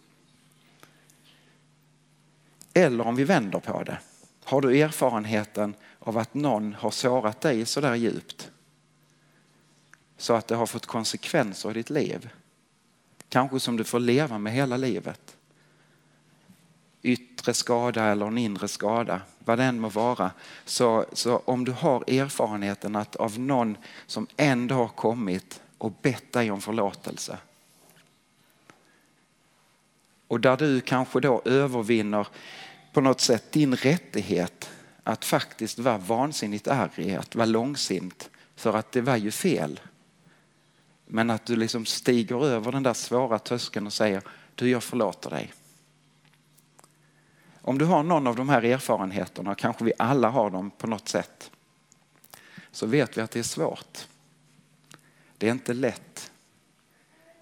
Eller 2.75 3.07
om 3.07 3.17
vi 3.17 3.25
vänder 3.25 3.61
på 3.61 3.83
det. 3.83 3.99
Har 4.45 4.61
du 4.61 4.81
erfarenheten 4.81 5.75
av 5.99 6.19
att 6.19 6.35
någon 6.35 6.75
har 6.75 6.91
sårat 6.91 7.41
dig 7.41 7.67
så 7.67 7.81
där 7.81 7.95
djupt? 7.95 8.51
Så 10.17 10.35
att 10.35 10.47
det 10.47 10.57
har 10.57 10.67
fått 10.67 10.87
konsekvenser 10.87 11.71
i 11.71 11.75
ditt 11.75 11.91
liv. 11.91 12.31
Kanske 13.29 13.61
som 13.61 13.77
du 13.77 13.85
får 13.85 14.01
leva 14.01 14.39
med 14.39 14.53
hela 14.53 14.77
livet. 14.77 15.37
Yttre 17.03 17.55
skada 17.55 18.05
eller 18.05 18.27
en 18.27 18.39
inre 18.39 18.69
skada, 18.69 19.21
vad 19.39 19.59
den 19.59 19.81
må 19.81 19.89
vara. 19.89 20.31
Så, 20.65 21.05
så 21.13 21.37
om 21.37 21.65
du 21.65 21.73
har 21.73 22.11
erfarenheten 22.11 22.97
att 22.97 23.17
av 23.17 23.39
någon 23.39 23.77
som 24.07 24.27
ändå 24.37 24.75
har 24.75 24.89
kommit 24.89 25.61
och 25.79 25.93
bett 26.03 26.33
dig 26.33 26.51
om 26.51 26.61
förlåtelse. 26.61 27.39
Och 30.29 30.41
där 30.41 30.57
du 30.57 30.81
kanske 30.81 31.21
då 31.21 31.43
övervinner 31.45 32.27
på 32.93 33.01
något 33.01 33.21
sätt 33.21 33.53
din 33.53 33.77
rättighet 33.77 34.71
att 35.03 35.25
faktiskt 35.25 35.79
vara 35.79 35.99
vansinnigt 35.99 36.69
arg, 36.69 37.17
att 37.17 37.35
vara 37.35 37.47
långsint. 37.47 38.31
För 38.57 38.77
att 38.77 38.93
det 38.93 39.01
var 39.01 39.17
ju 39.17 39.31
fel. 39.31 39.81
Men 41.07 41.31
att 41.31 41.47
du 41.47 41.57
liksom 41.57 41.87
stiger 41.87 42.45
över 42.45 42.73
den 42.73 42.83
där 42.83 42.95
svåra 42.95 43.39
tröskeln 43.39 43.87
och 43.87 43.93
säger 43.93 44.23
du 44.55 44.71
jag 44.71 44.83
förlåter 44.83 45.31
dig. 45.31 45.53
Om 47.61 47.79
du 47.79 47.85
har 47.85 48.03
någon 48.03 48.27
av 48.27 48.37
de 48.37 48.49
här 48.49 48.63
erfarenheterna, 48.63 49.55
kanske 49.55 49.85
vi 49.85 49.93
alla 49.99 50.29
har 50.31 50.51
dem 50.51 50.71
på 50.71 50.87
något 50.87 51.09
sätt, 51.09 51.51
så 52.71 52.87
vet 52.87 53.19
vi 53.19 53.21
att 53.21 53.31
det 53.31 53.39
är 53.39 53.43
svårt. 53.43 54.09
Det 55.39 55.49
är 55.49 55.53
inte 55.53 55.75
lätt. 55.75 56.31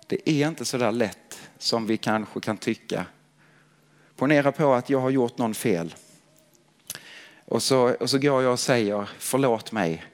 Det 0.07 0.31
är 0.31 0.49
inte 0.49 0.64
så 0.64 0.78
där 0.78 0.92
lätt 0.92 1.40
som 1.59 1.87
vi 1.87 1.97
kanske 1.97 2.40
kan 2.40 2.57
tycka. 2.57 3.07
Ponera 4.16 4.52
på 4.52 4.75
att 4.75 4.90
jag 4.90 5.00
har 5.00 5.11
gjort 5.11 5.38
någon 5.38 5.54
fel. 5.54 5.95
Och 7.45 7.62
så, 7.62 7.95
och 7.95 8.11
så 8.11 8.19
går 8.19 8.42
jag 8.42 8.52
och 8.52 8.61
säger 8.61 9.11
förlåt 9.19 9.73
mig. 9.73 10.04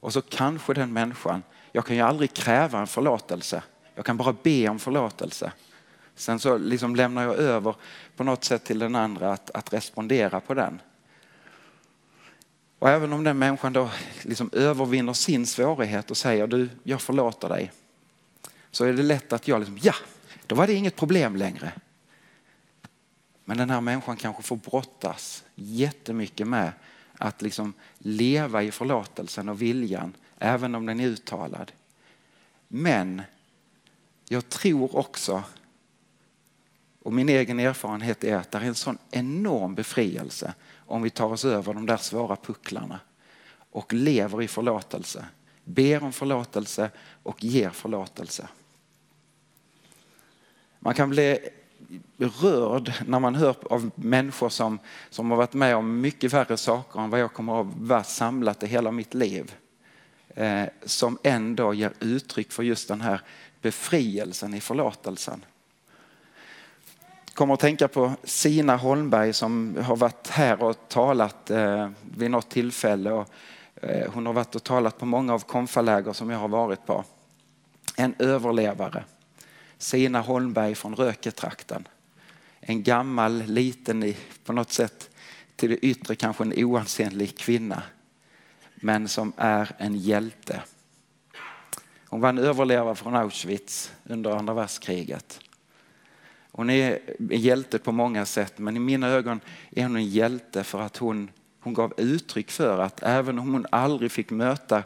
Och 0.00 0.12
så 0.12 0.22
kanske 0.22 0.74
den 0.74 0.92
människan 0.92 1.42
jag 1.72 1.86
kan 1.86 1.96
ju 1.96 2.02
aldrig 2.02 2.34
kräva 2.34 2.80
en 2.80 2.86
förlåtelse. 2.86 3.62
Jag 3.94 4.04
kan 4.04 4.16
bara 4.16 4.36
be 4.42 4.68
om 4.68 4.78
förlåtelse. 4.78 5.52
Sen 6.14 6.38
så 6.38 6.58
liksom 6.58 6.96
lämnar 6.96 7.22
jag 7.22 7.36
över 7.36 7.74
på 8.16 8.24
något 8.24 8.44
sätt 8.44 8.64
till 8.64 8.78
den 8.78 8.94
andra 8.94 9.32
att, 9.32 9.50
att 9.50 9.72
respondera 9.72 10.40
på 10.40 10.54
den. 10.54 10.80
Och 12.78 12.88
även 12.88 13.12
om 13.12 13.24
den 13.24 13.38
människan 13.38 13.72
då 13.72 13.90
liksom 14.22 14.50
övervinner 14.52 15.12
sin 15.12 15.46
svårighet 15.46 16.10
och 16.10 16.16
säger 16.16 16.46
du, 16.46 16.68
jag 16.82 17.00
förlåter 17.00 17.48
dig. 17.48 17.72
Så 18.70 18.84
är 18.84 18.92
det 18.92 19.02
lätt 19.02 19.32
att 19.32 19.48
jag 19.48 19.58
liksom, 19.58 19.78
ja, 19.82 19.94
då 20.46 20.54
var 20.54 20.66
det 20.66 20.74
inget 20.74 20.96
problem 20.96 21.36
längre. 21.36 21.72
Men 23.44 23.58
den 23.58 23.70
här 23.70 23.80
människan 23.80 24.16
kanske 24.16 24.42
får 24.42 24.56
brottas 24.56 25.44
jättemycket 25.54 26.46
med 26.46 26.72
att 27.18 27.42
liksom 27.42 27.72
leva 27.98 28.62
i 28.62 28.70
förlåtelsen 28.70 29.48
och 29.48 29.62
viljan 29.62 30.14
även 30.38 30.74
om 30.74 30.86
den 30.86 31.00
är 31.00 31.06
uttalad. 31.06 31.72
Men 32.68 33.22
jag 34.28 34.48
tror 34.48 34.96
också, 34.96 35.42
och 37.02 37.12
min 37.12 37.28
egen 37.28 37.60
erfarenhet 37.60 38.24
är 38.24 38.36
att 38.36 38.50
det 38.50 38.58
är 38.58 38.62
en 38.62 38.74
sån 38.74 38.98
enorm 39.10 39.74
befrielse 39.74 40.54
om 40.76 41.02
vi 41.02 41.10
tar 41.10 41.26
oss 41.26 41.44
över 41.44 41.74
de 41.74 41.86
där 41.86 41.96
svåra 41.96 42.36
pucklarna 42.36 43.00
och 43.70 43.92
lever 43.92 44.42
i 44.42 44.48
förlåtelse, 44.48 45.24
ber 45.64 46.02
om 46.02 46.12
förlåtelse 46.12 46.90
och 47.22 47.44
ger 47.44 47.70
förlåtelse. 47.70 48.48
Man 50.78 50.94
kan 50.94 51.10
bli 51.10 51.38
rörd 52.16 52.92
när 53.06 53.20
man 53.20 53.34
hör 53.34 53.56
av 53.72 53.90
människor 53.94 54.48
som, 54.48 54.78
som 55.10 55.30
har 55.30 55.36
varit 55.36 55.54
med 55.54 55.76
om 55.76 56.00
mycket 56.00 56.32
värre 56.32 56.56
saker 56.56 57.00
än 57.00 57.10
vad 57.10 57.20
jag 57.20 57.32
kommer 57.32 57.60
att 57.60 57.66
vara 57.76 58.04
samlat 58.04 58.62
i 58.62 58.66
hela 58.66 58.90
mitt 58.90 59.14
liv. 59.14 59.54
Eh, 60.38 60.68
som 60.84 61.18
ändå 61.22 61.74
ger 61.74 61.92
uttryck 62.00 62.52
för 62.52 62.62
just 62.62 62.88
den 62.88 63.00
här 63.00 63.20
befrielsen 63.62 64.54
i 64.54 64.60
förlåtelsen. 64.60 65.44
kommer 67.34 67.54
att 67.54 67.60
tänka 67.60 67.88
på 67.88 68.12
Sina 68.24 68.76
Holmberg 68.76 69.32
som 69.32 69.76
har 69.82 69.96
varit 69.96 70.28
här 70.28 70.62
och 70.62 70.88
talat 70.88 71.50
eh, 71.50 71.90
vid 72.16 72.30
något 72.30 72.50
tillfälle. 72.50 73.24
Eh, 73.74 74.12
hon 74.12 74.26
har 74.26 74.32
varit 74.32 74.54
och 74.54 74.64
talat 74.64 74.98
på 74.98 75.06
många 75.06 75.34
av 75.34 75.38
konfaläger 75.38 76.12
som 76.12 76.30
jag 76.30 76.38
har 76.38 76.48
varit 76.48 76.86
på. 76.86 77.04
En 77.96 78.14
överlevare. 78.18 79.04
Sina 79.78 80.20
Holmberg 80.20 80.74
från 80.74 80.96
Röketrakten. 80.96 81.88
En 82.60 82.82
gammal, 82.82 83.42
liten, 83.42 84.14
på 84.44 84.52
något 84.52 84.72
sätt 84.72 85.10
till 85.56 85.70
det 85.70 85.76
yttre 85.76 86.14
kanske 86.14 86.44
en 86.44 86.52
oansenlig 86.56 87.38
kvinna 87.38 87.82
men 88.80 89.08
som 89.08 89.32
är 89.36 89.70
en 89.78 89.94
hjälte. 89.94 90.62
Hon 92.06 92.20
var 92.20 92.28
en 92.28 92.38
överlevare 92.38 92.94
från 92.94 93.16
Auschwitz 93.16 93.92
under 94.04 94.30
andra 94.30 94.54
världskriget. 94.54 95.40
Hon 96.52 96.70
är 96.70 96.98
en 97.18 97.40
hjälte 97.40 97.78
på 97.78 97.92
många 97.92 98.26
sätt 98.26 98.58
men 98.58 98.76
i 98.76 98.80
mina 98.80 99.08
ögon 99.08 99.40
är 99.70 99.82
hon 99.82 99.96
en 99.96 100.08
hjälte 100.08 100.64
för 100.64 100.80
att 100.80 100.96
hon, 100.96 101.30
hon 101.60 101.74
gav 101.74 101.94
uttryck 101.96 102.50
för 102.50 102.78
att 102.78 103.02
även 103.02 103.38
om 103.38 103.52
hon 103.52 103.66
aldrig 103.70 104.12
fick 104.12 104.30
möta 104.30 104.82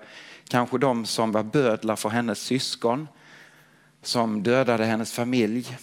kanske 0.49 0.79
de 0.79 1.07
som 1.07 1.33
var 1.33 1.43
bödlar 1.43 1.97
för 1.97 2.09
hennes 2.09 2.39
syskon, 2.39 3.09
som 4.03 4.43
dödade 4.43 4.85
hennes 4.85 5.13
familj, 5.13 5.77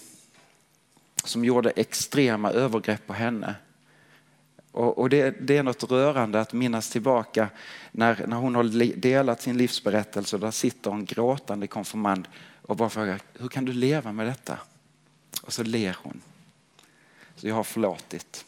som 1.24 1.46
gjorde 1.46 1.70
extrema 1.70 2.52
övergrepp 2.52 3.08
på 3.08 3.14
henne 3.14 3.56
och, 4.80 4.98
och 4.98 5.10
det, 5.10 5.32
det, 5.32 5.58
är 5.58 5.64
något 5.64 5.92
rörande 5.92 6.42
att 6.42 6.54
minnas 6.54 6.90
tillbaka 6.90 7.50
när, 7.92 8.28
när 8.28 8.38
hon 8.38 8.56
har 8.56 8.96
delat 8.96 9.42
sin 9.42 9.58
livsberättelse 9.58 10.36
och 10.36 10.40
där 10.40 10.52
sitter 10.52 10.92
en 10.92 11.06
gråtande 11.06 11.68
konfirmand 11.68 12.28
och 12.62 12.76
bara 12.76 12.90
frågar, 12.90 13.22
hur 13.34 13.48
kan 13.48 13.66
du 13.66 13.74
leva 13.74 14.12
med 14.12 14.28
detta? 14.28 14.58
Och 15.42 15.54
så 15.54 15.64
ler 15.64 15.98
hon. 16.04 16.22
Så 17.36 17.48
jag 17.48 17.56
har 17.56 17.64
förlåtit. 17.64 18.46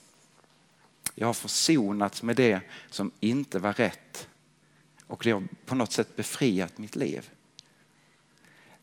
Jag 1.15 1.27
har 1.27 1.33
försonats 1.33 2.23
med 2.23 2.35
det 2.35 2.61
som 2.89 3.11
inte 3.19 3.59
var 3.59 3.73
rätt. 3.73 4.27
Och 5.07 5.21
det 5.23 5.31
har 5.31 5.43
på 5.65 5.75
något 5.75 5.91
sätt 5.91 6.15
befriat 6.15 6.77
mitt 6.77 6.95
liv. 6.95 7.29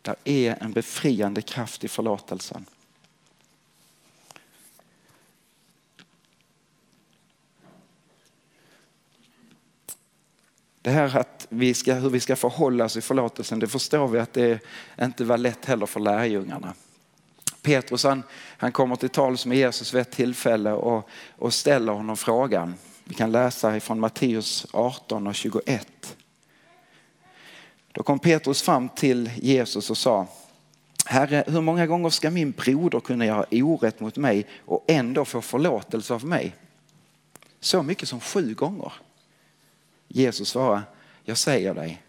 Det 0.02 0.16
är 0.24 0.62
en 0.62 0.72
befriande 0.72 1.42
kraft 1.42 1.84
i 1.84 1.88
förlåtelsen. 1.88 2.64
Det 10.88 10.92
här 10.92 11.16
att 11.16 11.46
vi 11.48 11.74
ska, 11.74 11.94
hur 11.94 12.10
vi 12.10 12.20
ska 12.20 12.36
förhålla 12.36 12.84
oss 12.84 12.96
i 12.96 13.00
förlåtelsen, 13.00 13.58
det 13.58 13.68
förstår 13.68 14.08
vi 14.08 14.18
att 14.18 14.32
det 14.32 14.60
inte 15.02 15.24
var 15.24 15.38
lätt 15.38 15.64
heller 15.64 15.86
för 15.86 16.00
lärjungarna. 16.00 16.74
Petrus 17.62 18.04
han, 18.04 18.22
han 18.58 18.72
kommer 18.72 18.96
till 18.96 19.08
tals 19.08 19.46
med 19.46 19.58
Jesus 19.58 19.94
vid 19.94 20.00
ett 20.00 20.10
tillfälle 20.10 20.72
och, 20.72 21.08
och 21.38 21.54
ställer 21.54 21.92
honom 21.92 22.16
frågan. 22.16 22.74
Vi 23.04 23.14
kan 23.14 23.32
läsa 23.32 23.76
ifrån 23.76 24.00
Matteus 24.00 24.66
18 24.72 25.26
och 25.26 25.34
21. 25.34 26.16
Då 27.92 28.02
kom 28.02 28.18
Petrus 28.18 28.62
fram 28.62 28.88
till 28.88 29.30
Jesus 29.36 29.90
och 29.90 29.98
sa 29.98 30.26
Herre, 31.06 31.44
hur 31.46 31.60
många 31.60 31.86
gånger 31.86 32.10
ska 32.10 32.30
min 32.30 32.50
broder 32.50 33.00
kunna 33.00 33.26
göra 33.26 33.44
orätt 33.50 34.00
mot 34.00 34.16
mig 34.16 34.46
och 34.64 34.84
ändå 34.86 35.24
få 35.24 35.40
förlåtelse 35.40 36.14
av 36.14 36.24
mig? 36.24 36.54
Så 37.60 37.82
mycket 37.82 38.08
som 38.08 38.20
sju 38.20 38.54
gånger. 38.54 38.92
Jesus 40.08 40.48
svarar, 40.48 40.82
jag 41.22 41.38
säger 41.38 41.74
dig, 41.74 42.02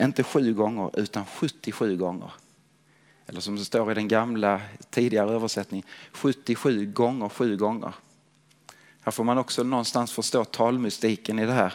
inte 0.00 0.22
sju 0.22 0.54
gånger 0.54 0.90
utan 1.00 1.26
77 1.26 1.96
gånger. 1.96 2.32
Eller 3.26 3.40
som 3.40 3.56
det 3.56 3.64
står 3.64 3.92
i 3.92 3.94
den 3.94 4.08
gamla 4.08 4.60
tidigare 4.90 5.30
översättningen, 5.30 5.86
77 6.12 6.86
gånger 6.86 7.28
sju 7.28 7.56
gånger. 7.56 7.94
Här 9.02 9.12
får 9.12 9.24
man 9.24 9.38
också 9.38 9.62
någonstans 9.62 10.12
förstå 10.12 10.44
talmystiken 10.44 11.38
i 11.38 11.46
det 11.46 11.52
här. 11.52 11.74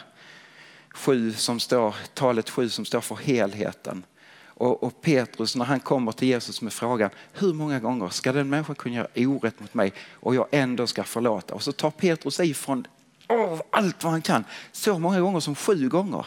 Sju 0.90 1.32
som 1.32 1.60
står, 1.60 1.94
talet 2.14 2.50
sju 2.50 2.68
som 2.68 2.84
står 2.84 3.00
för 3.00 3.14
helheten. 3.14 4.04
Och, 4.58 4.82
och, 4.82 5.02
Petrus 5.02 5.56
när 5.56 5.64
han 5.64 5.80
kommer 5.80 6.12
till 6.12 6.28
Jesus 6.28 6.62
med 6.62 6.72
frågan, 6.72 7.10
hur 7.32 7.52
många 7.52 7.80
gånger 7.80 8.08
ska 8.08 8.32
den 8.32 8.48
människan 8.48 8.74
kunna 8.74 8.94
göra 8.94 9.08
orätt 9.16 9.60
mot 9.60 9.74
mig 9.74 9.92
och 10.12 10.34
jag 10.34 10.46
ändå 10.50 10.86
ska 10.86 11.04
förlåta? 11.04 11.54
Och 11.54 11.62
så 11.62 11.72
tar 11.72 11.90
Petrus 11.90 12.40
ifrån 12.40 12.86
av 13.28 13.62
allt 13.70 14.04
vad 14.04 14.12
han 14.12 14.22
kan. 14.22 14.44
Så 14.72 14.98
många 14.98 15.20
gånger 15.20 15.40
som 15.40 15.54
sju 15.54 15.88
gånger. 15.88 16.26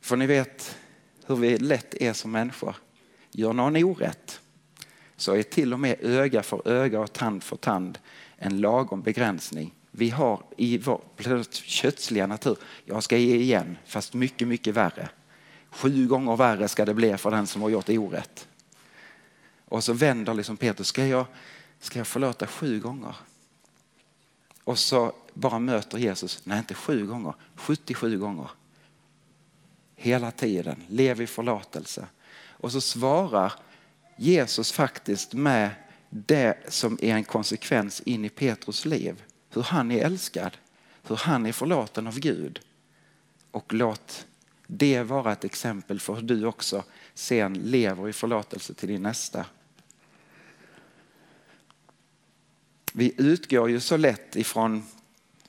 För 0.00 0.16
ni 0.16 0.26
vet 0.26 0.76
hur 1.26 1.36
vi 1.36 1.58
lätt 1.58 1.94
är 1.94 2.12
som 2.12 2.30
människor. 2.30 2.76
Gör 3.30 3.52
någon 3.52 3.76
orätt 3.76 4.40
så 5.16 5.32
är 5.32 5.42
till 5.42 5.72
och 5.72 5.80
med 5.80 5.96
öga 6.00 6.42
för 6.42 6.68
öga 6.68 7.00
och 7.00 7.12
tand 7.12 7.42
för 7.42 7.56
tand 7.56 7.98
en 8.36 8.60
lagom 8.60 9.02
begränsning. 9.02 9.74
Vi 9.90 10.10
har 10.10 10.42
i 10.56 10.78
vår 10.78 11.02
kötsliga 11.52 12.26
natur, 12.26 12.56
jag 12.84 13.02
ska 13.02 13.16
ge 13.16 13.36
igen 13.36 13.76
fast 13.86 14.14
mycket, 14.14 14.48
mycket 14.48 14.74
värre. 14.74 15.08
Sju 15.70 16.06
gånger 16.06 16.36
värre 16.36 16.68
ska 16.68 16.84
det 16.84 16.94
bli 16.94 17.16
för 17.16 17.30
den 17.30 17.46
som 17.46 17.62
har 17.62 17.68
gjort 17.68 17.88
orätt. 17.88 18.48
Och 19.64 19.84
så 19.84 19.92
vänder 19.92 20.34
liksom 20.34 20.56
Petrus, 20.56 20.86
ska 20.86 21.06
jag, 21.06 21.26
ska 21.80 21.98
jag 21.98 22.06
förlåta 22.06 22.46
sju 22.46 22.80
gånger? 22.80 23.14
Och 24.64 24.78
så 24.78 25.12
bara 25.34 25.58
möter 25.58 25.98
Jesus, 25.98 26.40
nej 26.44 26.58
inte 26.58 26.74
sju 26.74 27.06
gånger, 27.06 27.34
77 27.54 28.18
gånger. 28.18 28.50
Hela 29.94 30.30
tiden, 30.30 30.82
lev 30.88 31.20
i 31.20 31.26
förlåtelse. 31.26 32.06
Och 32.34 32.72
så 32.72 32.80
svarar 32.80 33.52
Jesus 34.16 34.72
faktiskt 34.72 35.34
med 35.34 35.70
det 36.10 36.56
som 36.68 36.98
är 37.02 37.14
en 37.14 37.24
konsekvens 37.24 38.00
in 38.00 38.24
i 38.24 38.28
Petrus 38.28 38.84
liv. 38.84 39.22
Hur 39.50 39.62
han 39.62 39.90
är 39.90 40.04
älskad, 40.04 40.56
hur 41.02 41.16
han 41.16 41.46
är 41.46 41.52
förlåten 41.52 42.06
av 42.06 42.18
Gud. 42.18 42.60
Och 43.50 43.72
låt 43.72 44.26
det 44.66 45.02
vara 45.02 45.32
ett 45.32 45.44
exempel 45.44 46.00
för 46.00 46.14
hur 46.14 46.22
du 46.22 46.46
också 46.46 46.84
sen 47.14 47.54
lever 47.54 48.08
i 48.08 48.12
förlåtelse 48.12 48.74
till 48.74 48.88
din 48.88 49.02
nästa. 49.02 49.46
Vi 52.92 53.14
utgår 53.16 53.70
ju 53.70 53.80
så 53.80 53.96
lätt 53.96 54.36
ifrån, 54.36 54.84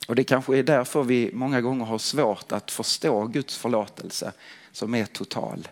och 0.08 0.16
det 0.16 0.24
kanske 0.24 0.58
är 0.58 0.64
därför 0.64 1.04
vi 1.04 1.32
många 1.34 1.62
gånger 1.62 1.86
har 1.86 1.98
svårt 1.98 2.52
att 2.52 2.72
förstå 2.72 3.26
Guds 3.26 3.58
förlåtelse 3.58 4.32
som 4.72 4.96
är 4.96 5.06
total. 5.06 5.68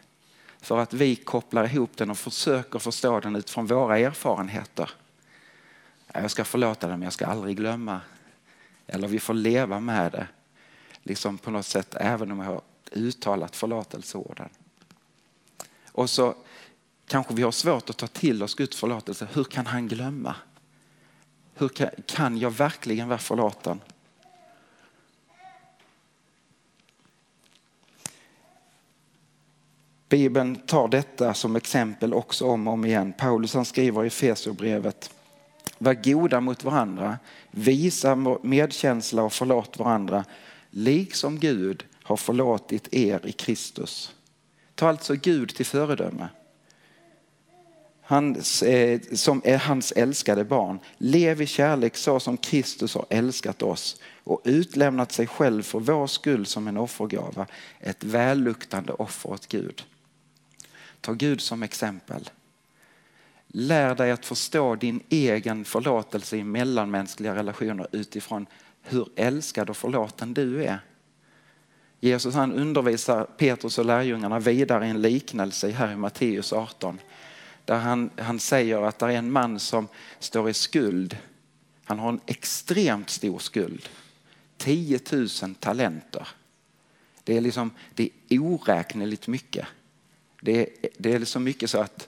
För 0.61 0.77
att 0.77 0.93
vi 0.93 1.15
kopplar 1.15 1.65
ihop 1.65 1.97
den 1.97 2.09
och 2.09 2.17
försöker 2.17 2.79
förstå 2.79 3.19
den 3.19 3.35
utifrån 3.35 3.65
våra 3.65 3.97
erfarenheter. 3.99 4.89
Jag 6.13 6.31
ska 6.31 6.43
förlåta 6.43 6.87
den 6.87 6.99
men 6.99 7.05
jag 7.05 7.13
ska 7.13 7.25
aldrig 7.25 7.57
glömma. 7.57 8.01
Eller 8.87 9.07
vi 9.07 9.19
får 9.19 9.33
leva 9.33 9.79
med 9.79 10.11
det. 10.11 10.27
Liksom 11.03 11.37
på 11.37 11.51
något 11.51 11.65
sätt 11.65 11.95
även 11.99 12.31
om 12.31 12.39
jag 12.39 12.45
har 12.45 12.61
uttalat 12.91 13.55
förlåtelseorden. 13.55 14.49
Och 15.91 16.09
så 16.09 16.35
kanske 17.07 17.33
vi 17.33 17.41
har 17.43 17.51
svårt 17.51 17.89
att 17.89 17.97
ta 17.97 18.07
till 18.07 18.43
oss 18.43 18.55
Guds 18.55 18.77
förlåtelse. 18.77 19.27
Hur 19.33 19.43
kan 19.43 19.65
han 19.65 19.87
glömma? 19.87 20.35
Hur 21.61 21.69
kan, 21.69 21.89
kan 22.05 22.37
jag 22.37 22.51
verkligen 22.51 23.07
vara 23.07 23.19
förlåten? 23.19 23.81
Bibeln 30.09 30.55
tar 30.55 30.87
detta 30.87 31.33
som 31.33 31.55
exempel 31.55 32.13
också 32.13 32.45
om 32.45 32.67
och 32.67 32.73
om 32.73 32.85
igen. 32.85 33.13
Paulus 33.17 33.53
han 33.53 33.65
skriver 33.65 34.03
i 34.03 34.07
Efesierbrevet 34.07 35.13
var 35.77 35.93
goda 35.93 36.41
mot 36.41 36.63
varandra, 36.63 37.19
visa 37.51 38.15
medkänsla 38.41 39.23
och 39.23 39.33
förlåt 39.33 39.79
varandra, 39.79 40.25
liksom 40.69 41.39
Gud 41.39 41.85
har 42.03 42.17
förlåtit 42.17 42.93
er 42.93 43.25
i 43.25 43.31
Kristus. 43.31 44.15
Ta 44.75 44.89
alltså 44.89 45.15
Gud 45.15 45.55
till 45.55 45.65
föredöme. 45.65 46.29
Han 48.11 48.35
eh, 48.65 49.01
som 49.13 49.41
är 49.43 49.57
hans 49.57 49.91
älskade 49.91 50.43
barn. 50.43 50.79
Lev 50.97 51.41
i 51.41 51.45
kärlek 51.45 51.97
så 51.97 52.19
som 52.19 52.37
Kristus 52.37 52.95
har 52.95 53.05
älskat 53.09 53.61
oss 53.61 54.01
och 54.23 54.41
utlämnat 54.43 55.11
sig 55.11 55.27
själv 55.27 55.63
för 55.63 55.79
vår 55.79 56.07
skull 56.07 56.45
som 56.45 56.67
en 56.67 56.77
offergåva. 56.77 57.47
Ett 57.79 58.03
välluktande 58.03 58.93
offer 58.93 59.29
åt 59.29 59.47
Gud. 59.47 59.83
Ta 61.01 61.13
Gud 61.13 61.41
som 61.41 61.63
exempel. 61.63 62.29
Lär 63.47 63.95
dig 63.95 64.11
att 64.11 64.25
förstå 64.25 64.75
din 64.75 65.03
egen 65.09 65.65
förlåtelse 65.65 66.37
i 66.37 66.43
mellanmänskliga 66.43 67.35
relationer 67.35 67.87
utifrån 67.91 68.45
hur 68.81 69.07
älskad 69.15 69.69
och 69.69 69.77
förlåten 69.77 70.33
du 70.33 70.63
är. 70.63 70.79
Jesus 71.99 72.35
han 72.35 72.53
undervisar 72.53 73.23
Petrus 73.23 73.77
och 73.77 73.85
lärjungarna 73.85 74.39
vidare 74.39 74.87
i 74.87 74.89
en 74.89 75.01
liknelse 75.01 75.71
här 75.71 75.91
i 75.91 75.95
Matteus 75.95 76.53
18. 76.53 76.99
Där 77.71 77.79
han, 77.79 78.09
han 78.17 78.39
säger 78.39 78.81
att 78.81 78.99
det 78.99 79.05
är 79.05 79.09
en 79.09 79.31
man 79.31 79.59
som 79.59 79.87
står 80.19 80.49
i 80.49 80.53
skuld. 80.53 81.17
Han 81.83 81.99
har 81.99 82.09
en 82.09 82.19
extremt 82.25 83.09
stor 83.09 83.39
skuld. 83.39 83.89
10 84.57 84.99
000 85.11 85.29
talenter. 85.59 86.27
Det 87.23 87.37
är, 87.37 87.41
liksom, 87.41 87.71
det 87.93 88.09
är 88.29 88.39
oräkneligt 88.39 89.27
mycket. 89.27 89.67
Det 90.41 90.59
är, 90.59 90.89
det 90.97 91.13
är 91.13 91.25
så 91.25 91.39
mycket 91.39 91.69
så 91.69 91.79
att 91.79 92.07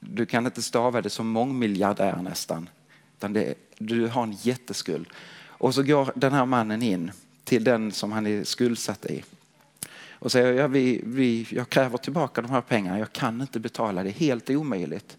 du 0.00 0.26
kan 0.26 0.46
inte 0.46 0.62
stava 0.62 1.02
det 1.02 1.10
som 1.10 1.28
mångmiljardär 1.28 2.16
nästan. 2.16 2.68
Utan 3.16 3.32
det, 3.32 3.54
du 3.78 4.06
har 4.06 4.22
en 4.22 4.36
jätteskuld. 4.40 5.08
Och 5.46 5.74
så 5.74 5.82
går 5.82 6.12
den 6.14 6.32
här 6.32 6.46
mannen 6.46 6.82
in 6.82 7.10
till 7.44 7.64
den 7.64 7.92
som 7.92 8.12
han 8.12 8.26
är 8.26 8.44
skuldsatt 8.44 9.06
i. 9.06 9.24
Och 10.26 10.32
säger, 10.32 10.52
ja, 10.52 10.66
vi, 10.66 11.00
vi, 11.04 11.46
jag 11.50 11.68
kräver 11.68 11.98
tillbaka 11.98 12.42
de 12.42 12.50
här 12.50 12.60
pengarna, 12.60 12.98
jag 12.98 13.12
kan 13.12 13.40
inte 13.40 13.60
betala, 13.60 14.02
det 14.02 14.08
är 14.08 14.12
helt 14.12 14.50
omöjligt. 14.50 15.16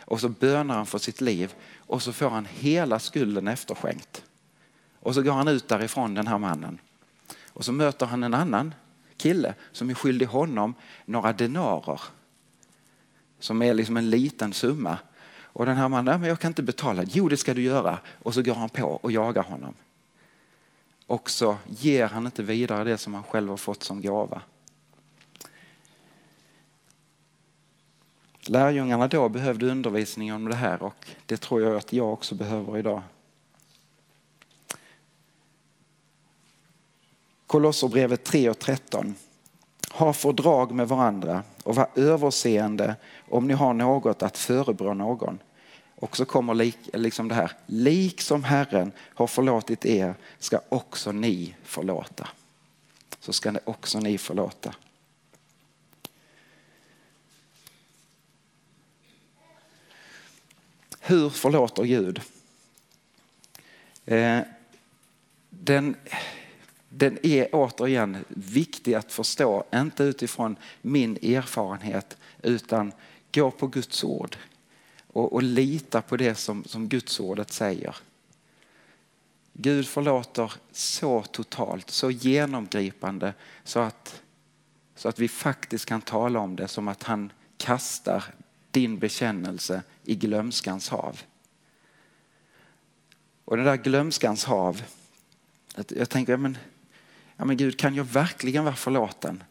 Och 0.00 0.20
så 0.20 0.28
bönar 0.28 0.74
han 0.76 0.86
för 0.86 0.98
sitt 0.98 1.20
liv 1.20 1.54
och 1.78 2.02
så 2.02 2.12
får 2.12 2.30
han 2.30 2.46
hela 2.50 2.98
skulden 2.98 3.48
efterskänkt. 3.48 4.24
Och 5.00 5.14
så 5.14 5.22
går 5.22 5.32
han 5.32 5.48
ut 5.48 5.68
därifrån 5.68 6.14
den 6.14 6.26
här 6.26 6.38
mannen. 6.38 6.78
Och 7.52 7.64
så 7.64 7.72
möter 7.72 8.06
han 8.06 8.22
en 8.22 8.34
annan 8.34 8.74
kille 9.16 9.54
som 9.72 9.90
är 9.90 9.94
skyldig 9.94 10.26
honom 10.26 10.74
några 11.04 11.32
denarer. 11.32 12.00
Som 13.38 13.62
är 13.62 13.74
liksom 13.74 13.96
en 13.96 14.10
liten 14.10 14.52
summa. 14.52 14.98
Och 15.42 15.66
den 15.66 15.76
här 15.76 15.88
mannen, 15.88 16.20
men 16.20 16.28
jag 16.28 16.40
kan 16.40 16.50
inte 16.50 16.62
betala. 16.62 17.04
Jo, 17.06 17.28
det 17.28 17.36
ska 17.36 17.54
du 17.54 17.62
göra. 17.62 17.98
Och 18.22 18.34
så 18.34 18.42
går 18.42 18.54
han 18.54 18.68
på 18.68 18.86
och 18.86 19.12
jagar 19.12 19.42
honom. 19.42 19.74
Och 21.06 21.30
så 21.30 21.56
ger 21.66 22.06
han 22.06 22.26
inte 22.26 22.42
vidare 22.42 22.84
det 22.84 22.98
som 22.98 23.14
han 23.14 23.22
själv 23.22 23.48
har 23.48 23.56
fått 23.56 23.82
som 23.82 24.02
gåva. 24.02 24.42
Lärjungarna 28.48 29.08
då 29.08 29.28
behövde 29.28 29.70
undervisning 29.70 30.32
om 30.32 30.48
det 30.48 30.54
här 30.54 30.82
och 30.82 31.06
det 31.26 31.36
tror 31.36 31.62
jag 31.62 31.76
att 31.76 31.92
jag 31.92 32.12
också 32.12 32.34
behöver 32.34 32.78
idag. 32.78 33.02
Kolosserbrevet 37.46 38.24
3 38.24 38.50
och 38.50 38.58
13. 38.58 39.14
Ha 39.92 40.12
fördrag 40.12 40.72
med 40.72 40.88
varandra 40.88 41.42
och 41.62 41.74
var 41.74 41.88
överseende 41.94 42.96
om 43.28 43.48
ni 43.48 43.54
har 43.54 43.74
något 43.74 44.22
att 44.22 44.38
förebrå 44.38 44.94
någon. 44.94 45.38
Och 45.96 46.16
så 46.16 46.24
kommer 46.24 46.54
lik, 46.54 46.78
liksom 46.92 47.28
det 47.28 47.34
här, 47.34 47.52
liksom 47.66 48.44
Herren 48.44 48.92
har 48.98 49.26
förlåtit 49.26 49.84
er 49.84 50.14
ska 50.38 50.60
också 50.68 51.12
ni 51.12 51.54
förlåta. 51.62 52.28
Så 53.20 53.32
ska 53.32 53.50
ni 53.50 53.58
också 53.64 54.00
ni 54.00 54.18
förlåta. 54.18 54.74
Hur 61.00 61.30
förlåter 61.30 61.84
Gud? 61.84 62.20
Eh, 64.04 64.40
den 65.50 65.96
den 66.88 67.18
är 67.22 67.48
återigen 67.52 68.24
viktig 68.28 68.94
att 68.94 69.12
förstå, 69.12 69.64
inte 69.74 70.04
utifrån 70.04 70.56
min 70.82 71.16
erfarenhet 71.16 72.16
utan 72.42 72.92
gå 73.32 73.50
på 73.50 73.66
Guds 73.66 74.04
ord 74.04 74.36
och, 75.16 75.32
och 75.32 75.42
lita 75.42 76.02
på 76.02 76.16
det 76.16 76.34
som, 76.34 76.64
som 76.64 76.88
Guds 76.88 77.20
ordet 77.20 77.52
säger. 77.52 77.96
Gud 79.52 79.86
förlåter 79.86 80.52
så 80.72 81.22
totalt, 81.22 81.90
så 81.90 82.10
genomgripande 82.10 83.34
så 83.64 83.80
att, 83.80 84.22
så 84.94 85.08
att 85.08 85.18
vi 85.18 85.28
faktiskt 85.28 85.86
kan 85.86 86.00
tala 86.00 86.40
om 86.40 86.56
det 86.56 86.68
som 86.68 86.88
att 86.88 87.02
han 87.02 87.32
kastar 87.56 88.24
din 88.70 88.98
bekännelse 88.98 89.82
i 90.04 90.14
glömskans 90.14 90.88
hav. 90.88 91.20
Och 93.44 93.56
det 93.56 93.64
där 93.64 93.76
glömskans 93.76 94.44
hav, 94.44 94.82
jag 95.88 96.10
tänker, 96.10 96.36
men 96.36 96.58
ja 97.36 97.44
men 97.44 97.56
Gud 97.56 97.78
kan 97.78 97.94
jag 97.94 98.04
verkligen 98.04 98.64
vara 98.64 98.76
förlåten? 98.76 99.44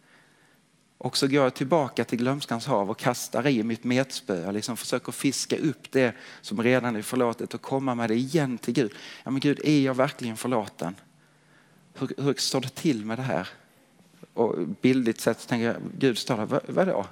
Och 0.97 1.17
så 1.17 1.27
går 1.27 1.43
jag 1.43 1.53
tillbaka 1.53 2.05
till 2.05 2.17
glömskans 2.17 2.65
hav 2.65 2.89
och 2.89 2.99
kastar 2.99 3.47
i 3.47 3.63
mitt 3.63 3.83
metspö 3.83 4.41
Jag 4.41 4.53
liksom 4.53 4.77
försöker 4.77 5.11
fiska 5.11 5.57
upp 5.57 5.91
det 5.91 6.15
som 6.41 6.63
redan 6.63 6.95
är 6.95 7.01
förlåtet 7.01 7.53
och 7.53 7.61
komma 7.61 7.95
med 7.95 8.09
det 8.09 8.15
igen 8.15 8.57
till 8.57 8.73
Gud. 8.73 8.93
Ja 9.23 9.31
men 9.31 9.39
Gud, 9.39 9.59
är 9.63 9.81
jag 9.81 9.93
verkligen 9.93 10.37
förlåten? 10.37 10.95
Hur, 11.93 12.09
hur 12.17 12.33
står 12.33 12.61
det 12.61 12.75
till 12.75 13.05
med 13.05 13.17
det 13.17 13.23
här? 13.23 13.47
Och 14.33 14.67
bildligt 14.81 15.21
sett 15.21 15.41
så 15.41 15.47
tänker 15.47 15.65
jag, 15.65 15.75
Gud 15.97 16.17
står 16.17 16.37
där, 16.37 16.45
vad, 16.45 16.61
vadå? 16.67 17.05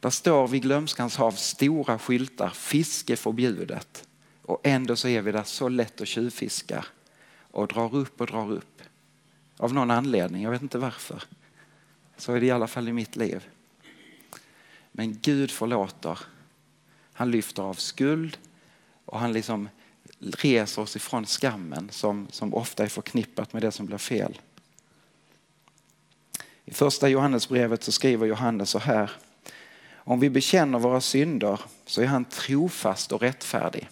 Där 0.00 0.10
står 0.10 0.48
vid 0.48 0.62
glömskans 0.62 1.16
hav 1.16 1.32
stora 1.32 1.98
skyltar, 1.98 2.48
fiske 2.48 3.16
förbjudet. 3.16 4.08
Och 4.42 4.60
ändå 4.62 4.96
så 4.96 5.08
är 5.08 5.22
vi 5.22 5.32
där 5.32 5.42
så 5.42 5.68
lätt 5.68 6.00
och 6.00 6.06
tjuvfiskar 6.06 6.86
och 7.50 7.66
drar 7.66 7.94
upp 7.94 8.20
och 8.20 8.26
drar 8.26 8.52
upp. 8.52 8.82
Av 9.56 9.74
någon 9.74 9.90
anledning, 9.90 10.42
jag 10.42 10.50
vet 10.50 10.62
inte 10.62 10.78
varför. 10.78 11.22
Så 12.16 12.32
är 12.32 12.40
det 12.40 12.46
i 12.46 12.50
alla 12.50 12.66
fall 12.66 12.88
i 12.88 12.92
mitt 12.92 13.16
liv. 13.16 13.48
Men 14.92 15.18
Gud 15.22 15.50
förlåter. 15.50 16.18
Han 17.12 17.30
lyfter 17.30 17.62
av 17.62 17.74
skuld 17.74 18.38
och 19.04 19.20
han 19.20 19.32
liksom 19.32 19.68
reser 20.18 20.82
oss 20.82 20.96
ifrån 20.96 21.26
skammen 21.26 21.88
som, 21.90 22.26
som 22.30 22.54
ofta 22.54 22.84
är 22.84 22.88
förknippat 22.88 23.52
med 23.52 23.62
det 23.62 23.72
som 23.72 23.86
blir 23.86 23.98
fel. 23.98 24.40
I 26.64 26.74
första 26.74 27.08
Johannesbrevet 27.08 27.82
så 27.82 27.92
skriver 27.92 28.26
Johannes 28.26 28.70
så 28.70 28.78
här. 28.78 29.10
Om 29.94 30.20
vi 30.20 30.30
bekänner 30.30 30.78
våra 30.78 31.00
synder 31.00 31.60
så 31.86 32.02
är 32.02 32.06
han 32.06 32.24
trofast 32.24 33.12
och 33.12 33.20
rättfärdig. 33.20 33.88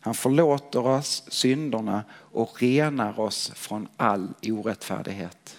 Han 0.00 0.14
förlåter 0.14 0.86
oss 0.86 1.24
synderna 1.28 2.04
och 2.14 2.62
renar 2.62 3.20
oss 3.20 3.52
från 3.54 3.88
all 3.96 4.34
orättfärdighet. 4.42 5.56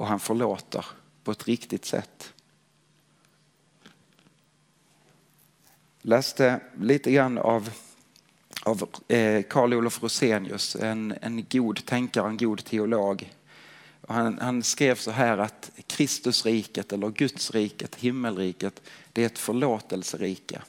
Och 0.00 0.06
han 0.06 0.20
förlåter 0.20 0.86
på 1.24 1.30
ett 1.30 1.48
riktigt 1.48 1.84
sätt. 1.84 2.32
läste 6.02 6.60
lite 6.78 7.12
grann 7.12 7.38
av, 7.38 7.70
av 8.62 8.88
eh, 9.08 9.42
Karl 9.42 9.74
Olof 9.74 10.02
Rosenius, 10.02 10.76
en, 10.76 11.14
en 11.22 11.46
god 11.50 11.86
tänkare, 11.86 12.28
en 12.28 12.36
god 12.36 12.64
teolog. 12.64 13.32
Och 14.00 14.14
han, 14.14 14.38
han 14.38 14.62
skrev 14.62 14.94
så 14.94 15.10
här 15.10 15.38
att 15.38 15.70
Kristusriket 15.86 16.92
eller 16.92 17.08
Gudsriket, 17.08 17.94
himmelriket, 17.94 18.82
det 19.12 19.22
är 19.22 19.26
ett 19.26 19.38
förlåtelserike. 19.38 20.62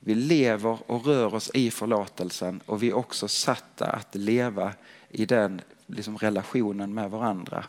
Vi 0.00 0.14
lever 0.14 0.78
och 0.90 1.06
rör 1.06 1.34
oss 1.34 1.50
i 1.54 1.70
förlåtelsen 1.70 2.60
och 2.66 2.82
vi 2.82 2.88
är 2.88 2.96
också 2.96 3.28
satta 3.28 3.86
att 3.86 4.14
leva 4.14 4.72
i 5.10 5.26
den 5.26 5.60
liksom, 5.86 6.18
relationen 6.18 6.94
med 6.94 7.10
varandra. 7.10 7.64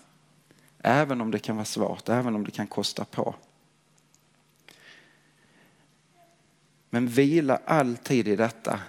Även 0.80 1.21
om 1.21 1.32
det 1.32 1.39
kan 1.39 1.56
vara 1.56 1.65
svårt, 1.65 2.10
även 2.10 2.36
om 2.36 2.43
det 2.43 2.51
kan 2.51 2.67
kosta 2.67 3.06
på. 3.06 3.36
Men 6.89 7.08
vila 7.08 7.60
alltid 7.65 8.27
i 8.27 8.36
detta, 8.36 8.80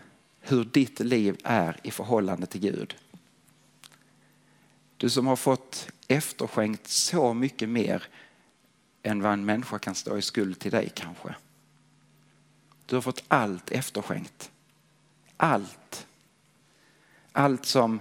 hur 0.41 0.65
ditt 0.65 1.01
liv 1.01 1.41
är 1.45 1.81
i 1.83 1.91
förhållande 1.91 2.47
till 2.47 2.61
Gud. 2.61 2.97
Du 4.97 5.11
som 5.11 5.27
har 5.27 5.37
fått 5.37 5.89
efterskänkt 6.09 6.89
så 6.89 7.35
mycket 7.35 7.69
mer 7.69 8.03
än 9.03 9.23
vad 9.23 9.33
en 9.33 9.45
människa 9.45 9.79
kan 9.79 9.95
stå 9.95 10.19
i 10.19 10.23
skuld 10.23 10.59
till 10.59 10.71
dig 10.71 10.93
kanske. 10.95 11.35
Du 12.87 12.97
har 12.97 13.03
fått 13.03 13.25
allt 13.29 13.71
efterskänkt. 13.71 14.51
Allt. 15.37 16.07
Allt 17.33 17.67
som, 17.67 18.01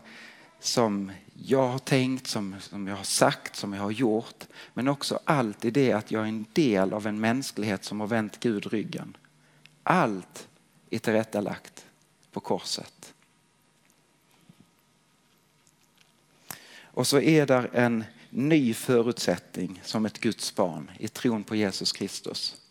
som 0.60 1.12
jag 1.34 1.68
har 1.68 1.80
tänkt, 1.80 2.28
som, 2.28 2.56
som 2.60 2.88
jag 2.88 2.96
har 2.96 3.04
sagt, 3.04 3.56
som 3.56 3.74
jag 3.74 3.82
har 3.82 3.92
gjort. 3.92 4.44
Men 4.74 4.88
också 4.88 5.20
allt 5.24 5.66
i 5.66 5.72
det 5.72 5.92
att 5.92 6.12
jag 6.12 6.24
är 6.24 6.28
en 6.28 6.46
del 6.54 6.94
av 6.94 7.08
en 7.08 7.20
mänsklighet 7.20 7.84
som 7.84 8.00
har 8.00 8.08
vänt 8.08 8.40
Gud 8.40 8.66
ryggen. 8.66 9.18
Allt 9.84 10.48
är 10.90 11.00
tillrättalagt 11.00 11.86
på 12.32 12.40
korset. 12.40 13.14
Och 16.82 17.08
så 17.08 17.20
är 17.20 17.46
där 17.46 17.70
en 17.74 18.04
ny 18.30 18.74
förutsättning 18.74 19.82
som 19.84 20.06
ett 20.06 20.20
Guds 20.20 20.56
barn 20.56 20.92
i 21.00 21.08
tron 21.08 21.44
på 21.44 21.56
Jesus 21.56 21.92
Kristus. 21.92 22.62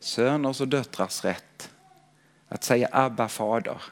Söners 0.00 0.60
och 0.60 0.68
döttrars 0.68 1.24
rätt 1.24 1.70
att 2.48 2.64
säga 2.64 2.88
Abba 2.92 3.28
fader. 3.28 3.82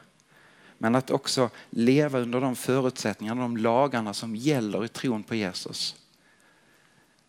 Men 0.77 0.95
att 0.95 1.11
också 1.11 1.49
leva 1.69 2.19
under 2.19 2.41
de 2.41 2.55
förutsättningarna, 2.55 3.41
de 3.41 3.57
lagarna 3.57 4.13
som 4.13 4.35
gäller 4.35 4.85
i 4.85 4.87
tron 4.87 5.23
på 5.23 5.35
Jesus. 5.35 5.95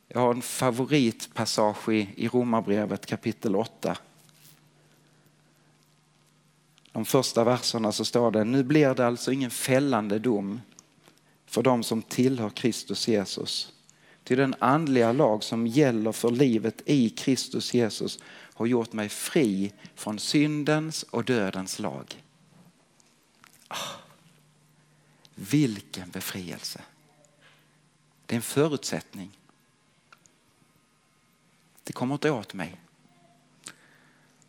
Jag 0.08 0.20
har 0.20 0.34
en 0.34 0.42
favoritpassage 0.42 1.88
i 1.88 2.28
Romarbrevet 2.28 3.06
kapitel 3.06 3.56
8 3.56 3.96
de 6.94 7.04
första 7.04 7.44
verserna 7.44 7.92
så 7.92 8.04
står 8.04 8.30
det, 8.30 8.44
nu 8.44 8.62
blir 8.62 8.94
det 8.94 9.06
alltså 9.06 9.32
ingen 9.32 9.50
fällande 9.50 10.18
dom 10.18 10.60
för 11.46 11.62
de 11.62 11.82
som 11.82 12.02
tillhör 12.02 12.50
Kristus 12.50 13.08
Jesus. 13.08 13.72
Till 14.24 14.38
den 14.38 14.54
andliga 14.58 15.12
lag 15.12 15.42
som 15.42 15.66
gäller 15.66 16.12
för 16.12 16.30
livet 16.30 16.82
i 16.86 17.10
Kristus 17.10 17.74
Jesus 17.74 18.18
har 18.54 18.66
gjort 18.66 18.92
mig 18.92 19.08
fri 19.08 19.72
från 19.94 20.18
syndens 20.18 21.02
och 21.02 21.24
dödens 21.24 21.78
lag. 21.78 22.23
Vilken 25.34 26.10
befrielse. 26.10 26.80
Det 28.26 28.34
är 28.34 28.36
en 28.36 28.42
förutsättning. 28.42 29.38
Det 31.84 31.92
kommer 31.92 32.14
inte 32.14 32.30
åt 32.30 32.54
mig. 32.54 32.80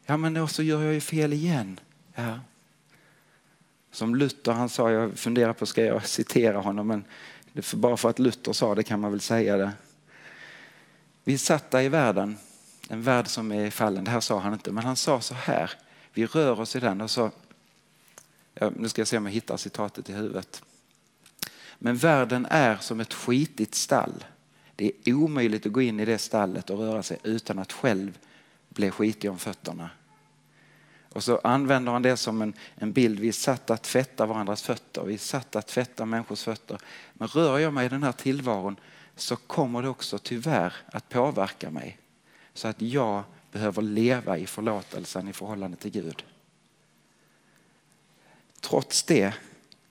Ja 0.05 0.17
men 0.17 0.33
då 0.33 0.47
så 0.47 0.63
gör 0.63 0.83
jag 0.83 0.93
ju 0.93 1.01
fel 1.01 1.33
igen. 1.33 1.79
Ja. 2.15 2.39
Som 3.91 4.15
Luther 4.15 4.51
han 4.51 4.69
sa, 4.69 4.91
jag 4.91 5.17
funderar 5.17 5.53
på 5.53 5.65
ska 5.65 5.85
jag 5.85 6.07
citera 6.07 6.57
honom, 6.57 6.87
men 6.87 7.05
för 7.63 7.77
bara 7.77 7.97
för 7.97 8.09
att 8.09 8.19
Luther 8.19 8.53
sa 8.53 8.75
det 8.75 8.83
kan 8.83 8.99
man 8.99 9.11
väl 9.11 9.21
säga 9.21 9.57
det. 9.57 9.71
Vi 11.23 11.33
är 11.33 11.37
satta 11.37 11.83
i 11.83 11.89
världen, 11.89 12.37
en 12.89 13.01
värld 13.01 13.27
som 13.27 13.51
är 13.51 13.69
fallen. 13.69 14.03
Det 14.03 14.11
här 14.11 14.19
sa 14.19 14.39
han 14.39 14.53
inte, 14.53 14.71
men 14.71 14.83
han 14.83 14.95
sa 14.95 15.21
så 15.21 15.33
här. 15.33 15.71
Vi 16.13 16.25
rör 16.25 16.59
oss 16.59 16.75
i 16.75 16.79
den 16.79 17.01
och 17.01 17.11
så, 17.11 17.31
nu 18.75 18.89
ska 18.89 19.01
jag 19.01 19.07
se 19.07 19.17
om 19.17 19.25
jag 19.25 19.33
hittar 19.33 19.57
citatet 19.57 20.09
i 20.09 20.13
huvudet. 20.13 20.63
Men 21.79 21.95
världen 21.95 22.47
är 22.49 22.77
som 22.77 22.99
ett 22.99 23.13
skitigt 23.13 23.75
stall. 23.75 24.25
Det 24.75 24.91
är 25.03 25.13
omöjligt 25.13 25.65
att 25.65 25.71
gå 25.71 25.81
in 25.81 25.99
i 25.99 26.05
det 26.05 26.17
stallet 26.17 26.69
och 26.69 26.79
röra 26.79 27.03
sig 27.03 27.17
utan 27.23 27.59
att 27.59 27.71
själv 27.71 28.17
bli 28.69 28.91
skitig 28.91 29.31
om 29.31 29.39
fötterna. 29.39 29.89
Och 31.09 31.23
så 31.23 31.39
använder 31.43 31.91
han 31.91 32.01
det 32.01 32.17
som 32.17 32.41
en, 32.41 32.53
en 32.75 32.91
bild. 32.91 33.19
Vi 33.19 33.27
är 33.27 33.31
satt 33.31 33.69
att 33.69 33.83
tvätta 33.83 34.25
varandras 34.25 34.61
fötter. 34.61 35.03
Vi 35.03 35.13
är 35.13 35.17
satt 35.17 35.55
att 35.55 35.67
tvätta 35.67 36.05
människors 36.05 36.43
fötter. 36.43 36.77
Men 37.13 37.27
rör 37.27 37.59
jag 37.59 37.73
mig 37.73 37.85
i 37.85 37.89
den 37.89 38.03
här 38.03 38.11
tillvaron 38.11 38.75
så 39.15 39.35
kommer 39.35 39.81
det 39.81 39.89
också 39.89 40.17
tyvärr 40.17 40.73
att 40.85 41.09
påverka 41.09 41.69
mig. 41.69 41.97
Så 42.53 42.67
att 42.67 42.81
jag 42.81 43.23
behöver 43.51 43.81
leva 43.81 44.37
i 44.37 44.45
förlåtelsen 44.45 45.27
i 45.27 45.33
förhållande 45.33 45.77
till 45.77 45.91
Gud. 45.91 46.23
Trots 48.59 49.03
det 49.03 49.33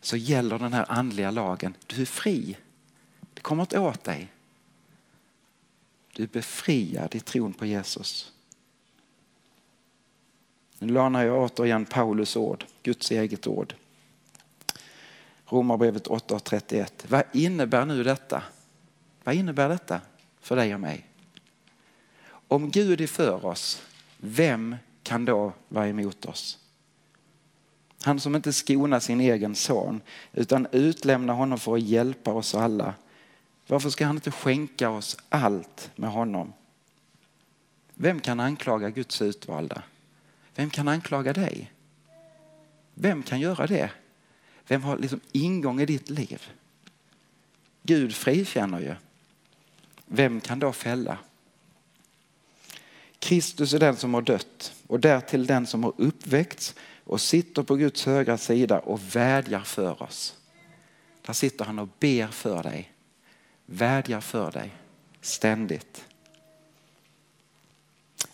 så 0.01 0.17
gäller 0.17 0.59
den 0.59 0.73
här 0.73 0.87
andliga 0.89 1.31
lagen. 1.31 1.75
Du 1.87 2.03
är 2.03 2.07
fri. 2.07 2.57
Det 3.35 3.41
kommer 3.41 3.63
inte 3.63 3.79
åt 3.79 4.05
dig. 4.05 4.33
Du 6.13 6.23
är 6.23 6.27
befriad 6.27 7.15
i 7.15 7.21
tron 7.21 7.53
på 7.53 7.67
Jesus. 7.67 8.33
Nu 10.79 10.93
lånar 10.93 11.25
jag 11.25 11.43
återigen 11.43 11.85
Paulus 11.85 12.37
ord, 12.37 12.65
Guds 12.83 13.11
eget 13.11 13.47
ord. 13.47 13.75
Romarbrevet 15.47 16.07
8.31. 16.07 16.91
Vad 17.09 17.25
innebär 17.33 17.87
nu 17.87 18.05
detta? 18.05 18.43
Vad 19.25 19.35
innebär 19.35 19.69
detta 19.69 20.01
för 20.41 20.57
dig 20.57 20.75
och 20.75 20.81
mig? 20.81 21.07
Om 22.49 22.71
Gud 22.71 23.01
är 23.01 23.07
för 23.07 23.45
oss, 23.45 23.83
vem 24.17 24.77
kan 25.03 25.25
då 25.25 25.53
vara 25.69 25.89
emot 25.89 26.25
oss? 26.25 26.64
Han 28.05 28.21
som 28.21 28.37
inte 28.37 28.53
skonar 28.53 29.01
sin 29.01 29.21
egen 29.21 29.55
son 29.55 30.01
utan 30.33 30.67
utlämnar 30.73 31.35
honom 31.35 31.59
för 31.59 31.75
att 31.75 31.83
hjälpa 31.83 32.33
oss 32.33 32.55
alla. 32.55 32.95
Varför 33.67 33.91
ska 33.91 34.07
han 34.07 34.17
inte 34.17 34.31
skänka 34.31 34.91
oss 34.91 35.17
allt 35.29 35.91
med 35.97 36.11
honom? 36.11 36.53
Vem 37.95 38.21
kan 38.21 38.41
anklaga 38.41 38.91
Guds 38.91 39.23
utvalda? 39.23 39.83
Vem 40.55 40.71
kan 40.71 40.89
anklaga 40.89 41.33
dig? 41.33 41.73
Vem 42.95 43.23
kan 43.23 43.41
göra 43.41 43.67
det? 43.67 43.91
Vem 44.67 44.83
har 44.83 44.99
liksom 44.99 45.21
ingång 45.33 45.81
i 45.81 45.87
ditt 45.87 46.11
liv? 46.11 46.43
Gud 47.83 48.15
frikänner 48.15 48.81
ju. 48.81 48.95
Vem 50.07 50.41
kan 50.41 50.59
då 50.59 50.73
fälla? 50.73 51.19
Kristus 53.19 53.73
är 53.73 53.79
den 53.79 53.97
som 53.97 54.15
har 54.15 54.23
dött 54.23 54.73
och 54.87 55.01
därtill 55.01 55.47
den 55.47 55.67
som 55.67 55.85
har 55.85 55.93
uppväckts 55.97 56.75
och 57.05 57.21
sitter 57.21 57.63
på 57.63 57.77
Guds 57.77 58.07
högra 58.07 58.39
sida 58.39 58.79
och 58.79 59.17
vädjar 59.17 59.61
för 59.61 60.03
oss. 60.03 60.37
Där 61.27 61.33
sitter 61.33 61.65
han 61.65 61.79
och 61.79 61.89
ber 61.99 62.27
för 62.27 62.63
dig, 62.63 62.93
vädjar 63.67 64.21
för 64.21 64.51
dig 64.51 64.73
ständigt. 65.21 66.05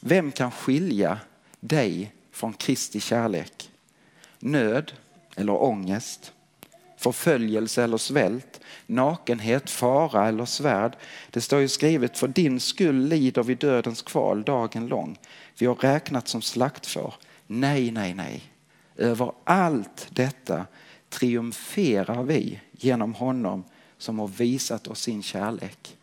Vem 0.00 0.33
kan 0.33 0.50
skilja 0.50 1.18
dig 1.61 2.12
från 2.33 2.52
Kristi 2.52 3.00
kärlek. 3.00 3.70
Nöd 4.38 4.92
eller 5.37 5.62
ångest, 5.62 6.33
förföljelse 6.96 7.85
eller 7.85 7.96
svält, 7.96 8.61
nakenhet, 8.87 9.70
fara 9.70 10.28
eller 10.28 10.44
svärd. 10.44 10.96
Det 11.30 11.40
står 11.40 11.61
ju 11.61 11.68
skrivet, 11.68 12.18
för 12.18 12.28
din 12.28 12.61
skull 12.61 13.09
lider 13.09 13.42
vi 13.42 13.54
dödens 13.54 14.02
kval 14.02 14.42
dagen 14.42 14.87
lång. 14.87 15.18
Vi 15.59 15.66
har 15.66 15.74
räknat 15.74 16.28
som 16.28 16.42
slaktfår. 16.42 17.14
Nej, 17.46 17.90
nej, 17.90 18.14
nej. 18.14 18.49
Över 19.00 19.32
allt 19.44 20.08
detta 20.10 20.66
triumferar 21.08 22.22
vi 22.22 22.60
genom 22.72 23.14
honom 23.14 23.64
som 23.98 24.18
har 24.18 24.28
visat 24.28 24.86
oss 24.86 25.00
sin 25.00 25.22
kärlek. 25.22 25.96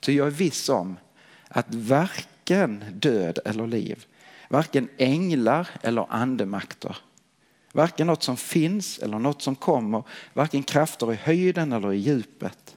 Så 0.00 0.12
jag 0.12 0.26
är 0.26 0.30
viss 0.30 0.68
om 0.68 0.96
att 1.48 1.74
varken 1.74 2.84
död 2.92 3.38
eller 3.44 3.66
liv, 3.66 4.04
varken 4.48 4.88
änglar 4.96 5.68
eller 5.82 6.06
andemakter, 6.08 6.96
varken 7.72 8.06
något 8.06 8.22
som 8.22 8.36
finns 8.36 8.98
eller 8.98 9.18
något 9.18 9.42
som 9.42 9.56
kommer, 9.56 10.02
varken 10.32 10.62
krafter 10.62 11.12
i 11.12 11.16
höjden 11.16 11.72
eller 11.72 11.92
i 11.92 11.98
djupet, 11.98 12.76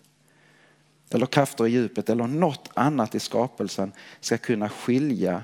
eller 1.10 1.26
krafter 1.26 1.68
i 1.68 1.72
djupet 1.72 2.10
eller 2.10 2.28
något 2.28 2.70
annat 2.74 3.16
i 3.16 3.20
skapelsen 3.20 3.92
ska 4.20 4.38
kunna 4.38 4.70
skilja 4.70 5.44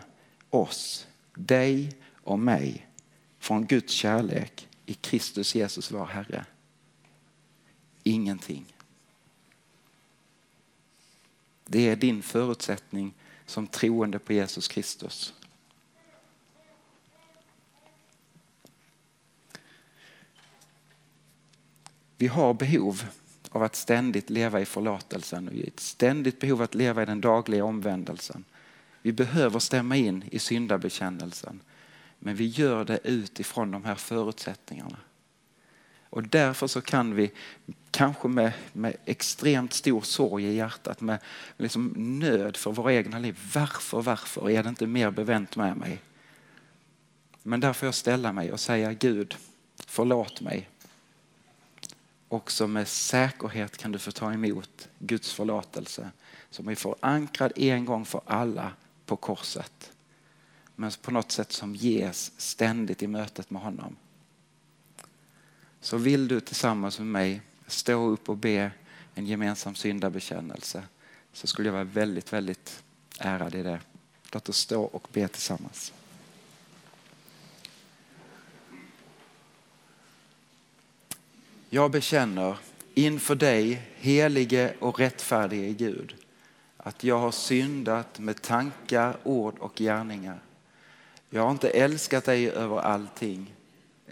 oss, 0.49 1.07
dig 1.35 1.97
och 2.23 2.39
mig 2.39 2.87
från 3.39 3.65
Guds 3.65 3.93
kärlek 3.93 4.67
i 4.85 4.93
Kristus 4.93 5.55
Jesus 5.55 5.91
vår 5.91 6.05
Herre. 6.05 6.45
Ingenting. 8.03 8.65
Det 11.65 11.89
är 11.89 11.95
din 11.95 12.21
förutsättning 12.21 13.13
som 13.45 13.67
troende 13.67 14.19
på 14.19 14.33
Jesus 14.33 14.67
Kristus. 14.67 15.33
Vi 22.17 22.27
har 22.27 22.53
behov 22.53 23.03
av 23.49 23.63
att 23.63 23.75
ständigt 23.75 24.29
leva 24.29 24.61
i 24.61 24.65
förlåtelsen 24.65 25.47
och 25.47 25.53
ett 25.53 25.79
ständigt 25.79 26.39
behov 26.39 26.61
att 26.61 26.75
leva 26.75 27.03
i 27.03 27.05
den 27.05 27.21
dagliga 27.21 27.65
omvändelsen. 27.65 28.43
Vi 29.01 29.11
behöver 29.11 29.59
stämma 29.59 29.95
in 29.97 30.23
i 30.31 30.39
syndabekännelsen. 30.39 31.59
Men 32.23 32.35
vi 32.35 32.45
gör 32.45 32.85
det 32.85 32.99
utifrån 33.03 33.71
de 33.71 33.85
här 33.85 33.95
förutsättningarna. 33.95 34.97
Och 36.09 36.23
därför 36.23 36.67
så 36.67 36.81
kan 36.81 37.15
vi, 37.15 37.31
kanske 37.91 38.27
med, 38.27 38.53
med 38.73 38.95
extremt 39.05 39.73
stor 39.73 40.01
sorg 40.01 40.45
i 40.45 40.53
hjärtat, 40.53 41.01
med 41.01 41.19
liksom 41.57 41.93
nöd 41.97 42.57
för 42.57 42.71
våra 42.71 42.93
egna 42.93 43.19
liv. 43.19 43.39
Varför, 43.53 44.01
varför 44.01 44.49
är 44.49 44.63
det 44.63 44.69
inte 44.69 44.87
mer 44.87 45.11
bevänt 45.11 45.55
med 45.55 45.77
mig? 45.77 46.01
Men 47.43 47.59
där 47.59 47.73
får 47.73 47.87
jag 47.87 47.95
ställa 47.95 48.33
mig 48.33 48.51
och 48.51 48.59
säga 48.59 48.93
Gud, 48.93 49.35
förlåt 49.87 50.41
mig. 50.41 50.69
Också 52.27 52.67
med 52.67 52.87
säkerhet 52.87 53.77
kan 53.77 53.91
du 53.91 53.99
få 53.99 54.11
ta 54.11 54.33
emot 54.33 54.89
Guds 54.99 55.33
förlåtelse 55.33 56.11
som 56.49 56.67
är 56.67 56.75
förankrad 56.75 57.51
en 57.55 57.85
gång 57.85 58.05
för 58.05 58.21
alla 58.25 58.73
på 59.05 59.15
korset. 59.15 59.91
Men 60.81 60.91
på 61.01 61.11
något 61.11 61.31
sätt 61.31 61.51
som 61.51 61.75
ges 61.75 62.31
ständigt 62.37 63.03
i 63.03 63.07
mötet 63.07 63.49
med 63.49 63.61
honom. 63.61 63.95
Så 65.81 65.97
vill 65.97 66.27
du 66.27 66.39
tillsammans 66.39 66.99
med 66.99 67.07
mig 67.07 67.41
stå 67.67 68.07
upp 68.07 68.29
och 68.29 68.37
be 68.37 68.71
en 69.15 69.25
gemensam 69.25 69.75
syndabekännelse 69.75 70.83
så 71.33 71.47
skulle 71.47 71.67
jag 71.67 71.73
vara 71.73 71.83
väldigt, 71.83 72.33
väldigt 72.33 72.83
ärad 73.19 73.55
i 73.55 73.63
det. 73.63 73.79
Låt 74.31 74.49
oss 74.49 74.57
stå 74.57 74.83
och 74.83 75.07
be 75.13 75.27
tillsammans. 75.27 75.93
Jag 81.69 81.91
bekänner 81.91 82.57
inför 82.93 83.35
dig, 83.35 83.89
helige 83.95 84.73
och 84.79 84.99
rättfärdige 84.99 85.73
Gud, 85.73 86.15
att 86.77 87.03
jag 87.03 87.19
har 87.19 87.31
syndat 87.31 88.19
med 88.19 88.41
tankar, 88.41 89.17
ord 89.23 89.59
och 89.59 89.75
gärningar. 89.75 90.39
Jag 91.33 91.43
har 91.43 91.51
inte 91.51 91.69
älskat 91.69 92.25
dig 92.25 92.49
över 92.49 92.77
allting, 92.77 93.55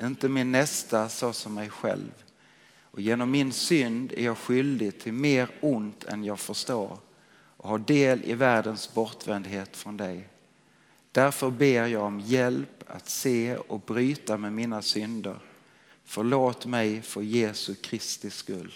inte 0.01 0.29
min 0.29 0.51
nästa 0.51 1.09
så 1.09 1.33
som 1.33 1.53
mig 1.53 1.69
själv. 1.69 2.11
Och 2.81 3.01
genom 3.01 3.31
min 3.31 3.51
synd 3.51 4.11
är 4.11 4.25
jag 4.25 4.37
skyldig 4.37 4.99
till 4.99 5.13
mer 5.13 5.49
ont 5.61 6.03
än 6.03 6.23
jag 6.23 6.39
förstår 6.39 6.97
och 7.57 7.69
har 7.69 7.77
del 7.77 8.23
i 8.23 8.33
världens 8.33 8.93
bortvändhet 8.93 9.77
från 9.77 9.97
dig. 9.97 10.27
Därför 11.11 11.49
ber 11.49 11.87
jag 11.87 12.03
om 12.03 12.19
hjälp 12.19 12.83
att 12.87 13.09
se 13.09 13.57
och 13.57 13.79
bryta 13.79 14.37
med 14.37 14.53
mina 14.53 14.81
synder. 14.81 15.39
Förlåt 16.05 16.65
mig 16.65 17.01
för 17.01 17.21
Jesu 17.21 17.75
Kristi 17.75 18.29
skull. 18.29 18.73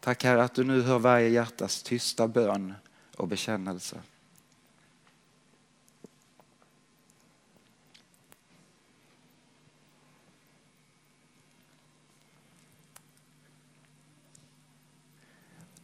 Tack 0.00 0.24
Herre 0.24 0.44
att 0.44 0.54
du 0.54 0.64
nu 0.64 0.82
hör 0.82 0.98
varje 0.98 1.28
hjärtas 1.28 1.82
tysta 1.82 2.28
bön 2.28 2.74
och 3.16 3.28
bekännelse. 3.28 4.00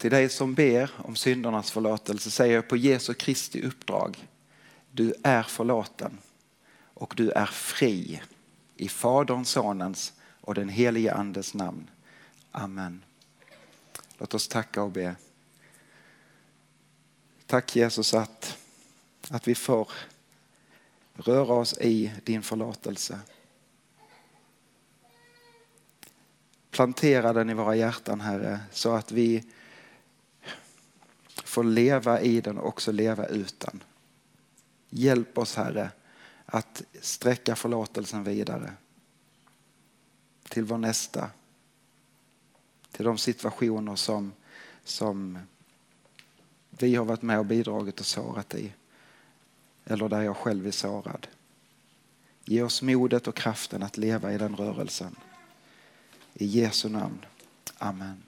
Till 0.04 0.10
dig 0.10 0.28
som 0.28 0.54
ber 0.54 0.90
om 0.96 1.16
syndernas 1.16 1.70
förlåtelse 1.70 2.30
säger 2.30 2.54
jag 2.54 2.68
på 2.68 2.76
Jesu 2.76 3.14
Kristi 3.14 3.62
uppdrag. 3.62 4.28
Du 4.90 5.14
är 5.22 5.42
förlåten 5.42 6.18
och 6.94 7.14
du 7.16 7.30
är 7.30 7.46
fri 7.46 8.22
i 8.76 8.88
Faderns, 8.88 9.50
Sonens 9.50 10.12
och 10.40 10.54
den 10.54 10.68
helige 10.68 11.14
Andes 11.14 11.54
namn. 11.54 11.90
Amen. 12.50 13.04
Låt 14.18 14.34
oss 14.34 14.48
tacka 14.48 14.82
och 14.82 14.90
be. 14.90 15.16
Tack 17.46 17.76
Jesus 17.76 18.14
att, 18.14 18.58
att 19.30 19.48
vi 19.48 19.54
får 19.54 19.88
röra 21.14 21.54
oss 21.54 21.78
i 21.78 22.12
din 22.24 22.42
förlåtelse. 22.42 23.18
Plantera 26.70 27.32
den 27.32 27.50
i 27.50 27.54
våra 27.54 27.76
hjärtan 27.76 28.20
Herre 28.20 28.60
så 28.72 28.92
att 28.92 29.12
vi 29.12 29.44
får 31.54 31.64
leva 31.64 32.20
i 32.20 32.40
den 32.40 32.58
och 32.58 32.68
också 32.68 32.92
leva 32.92 33.26
utan. 33.26 33.82
Hjälp 34.88 35.38
oss 35.38 35.56
Herre 35.56 35.90
att 36.46 36.82
sträcka 37.00 37.56
förlåtelsen 37.56 38.24
vidare 38.24 38.72
till 40.48 40.64
vår 40.64 40.78
nästa. 40.78 41.30
Till 42.90 43.04
de 43.04 43.18
situationer 43.18 43.96
som, 43.96 44.32
som 44.84 45.38
vi 46.70 46.94
har 46.94 47.04
varit 47.04 47.22
med 47.22 47.38
och 47.38 47.46
bidragit 47.46 48.00
och 48.00 48.06
sårat 48.06 48.54
i. 48.54 48.72
Eller 49.84 50.08
där 50.08 50.22
jag 50.22 50.36
själv 50.36 50.66
är 50.66 50.70
sårad. 50.70 51.26
Ge 52.44 52.62
oss 52.62 52.82
modet 52.82 53.28
och 53.28 53.36
kraften 53.36 53.82
att 53.82 53.96
leva 53.96 54.32
i 54.32 54.38
den 54.38 54.56
rörelsen. 54.56 55.16
I 56.34 56.46
Jesu 56.46 56.88
namn. 56.88 57.24
Amen. 57.78 58.22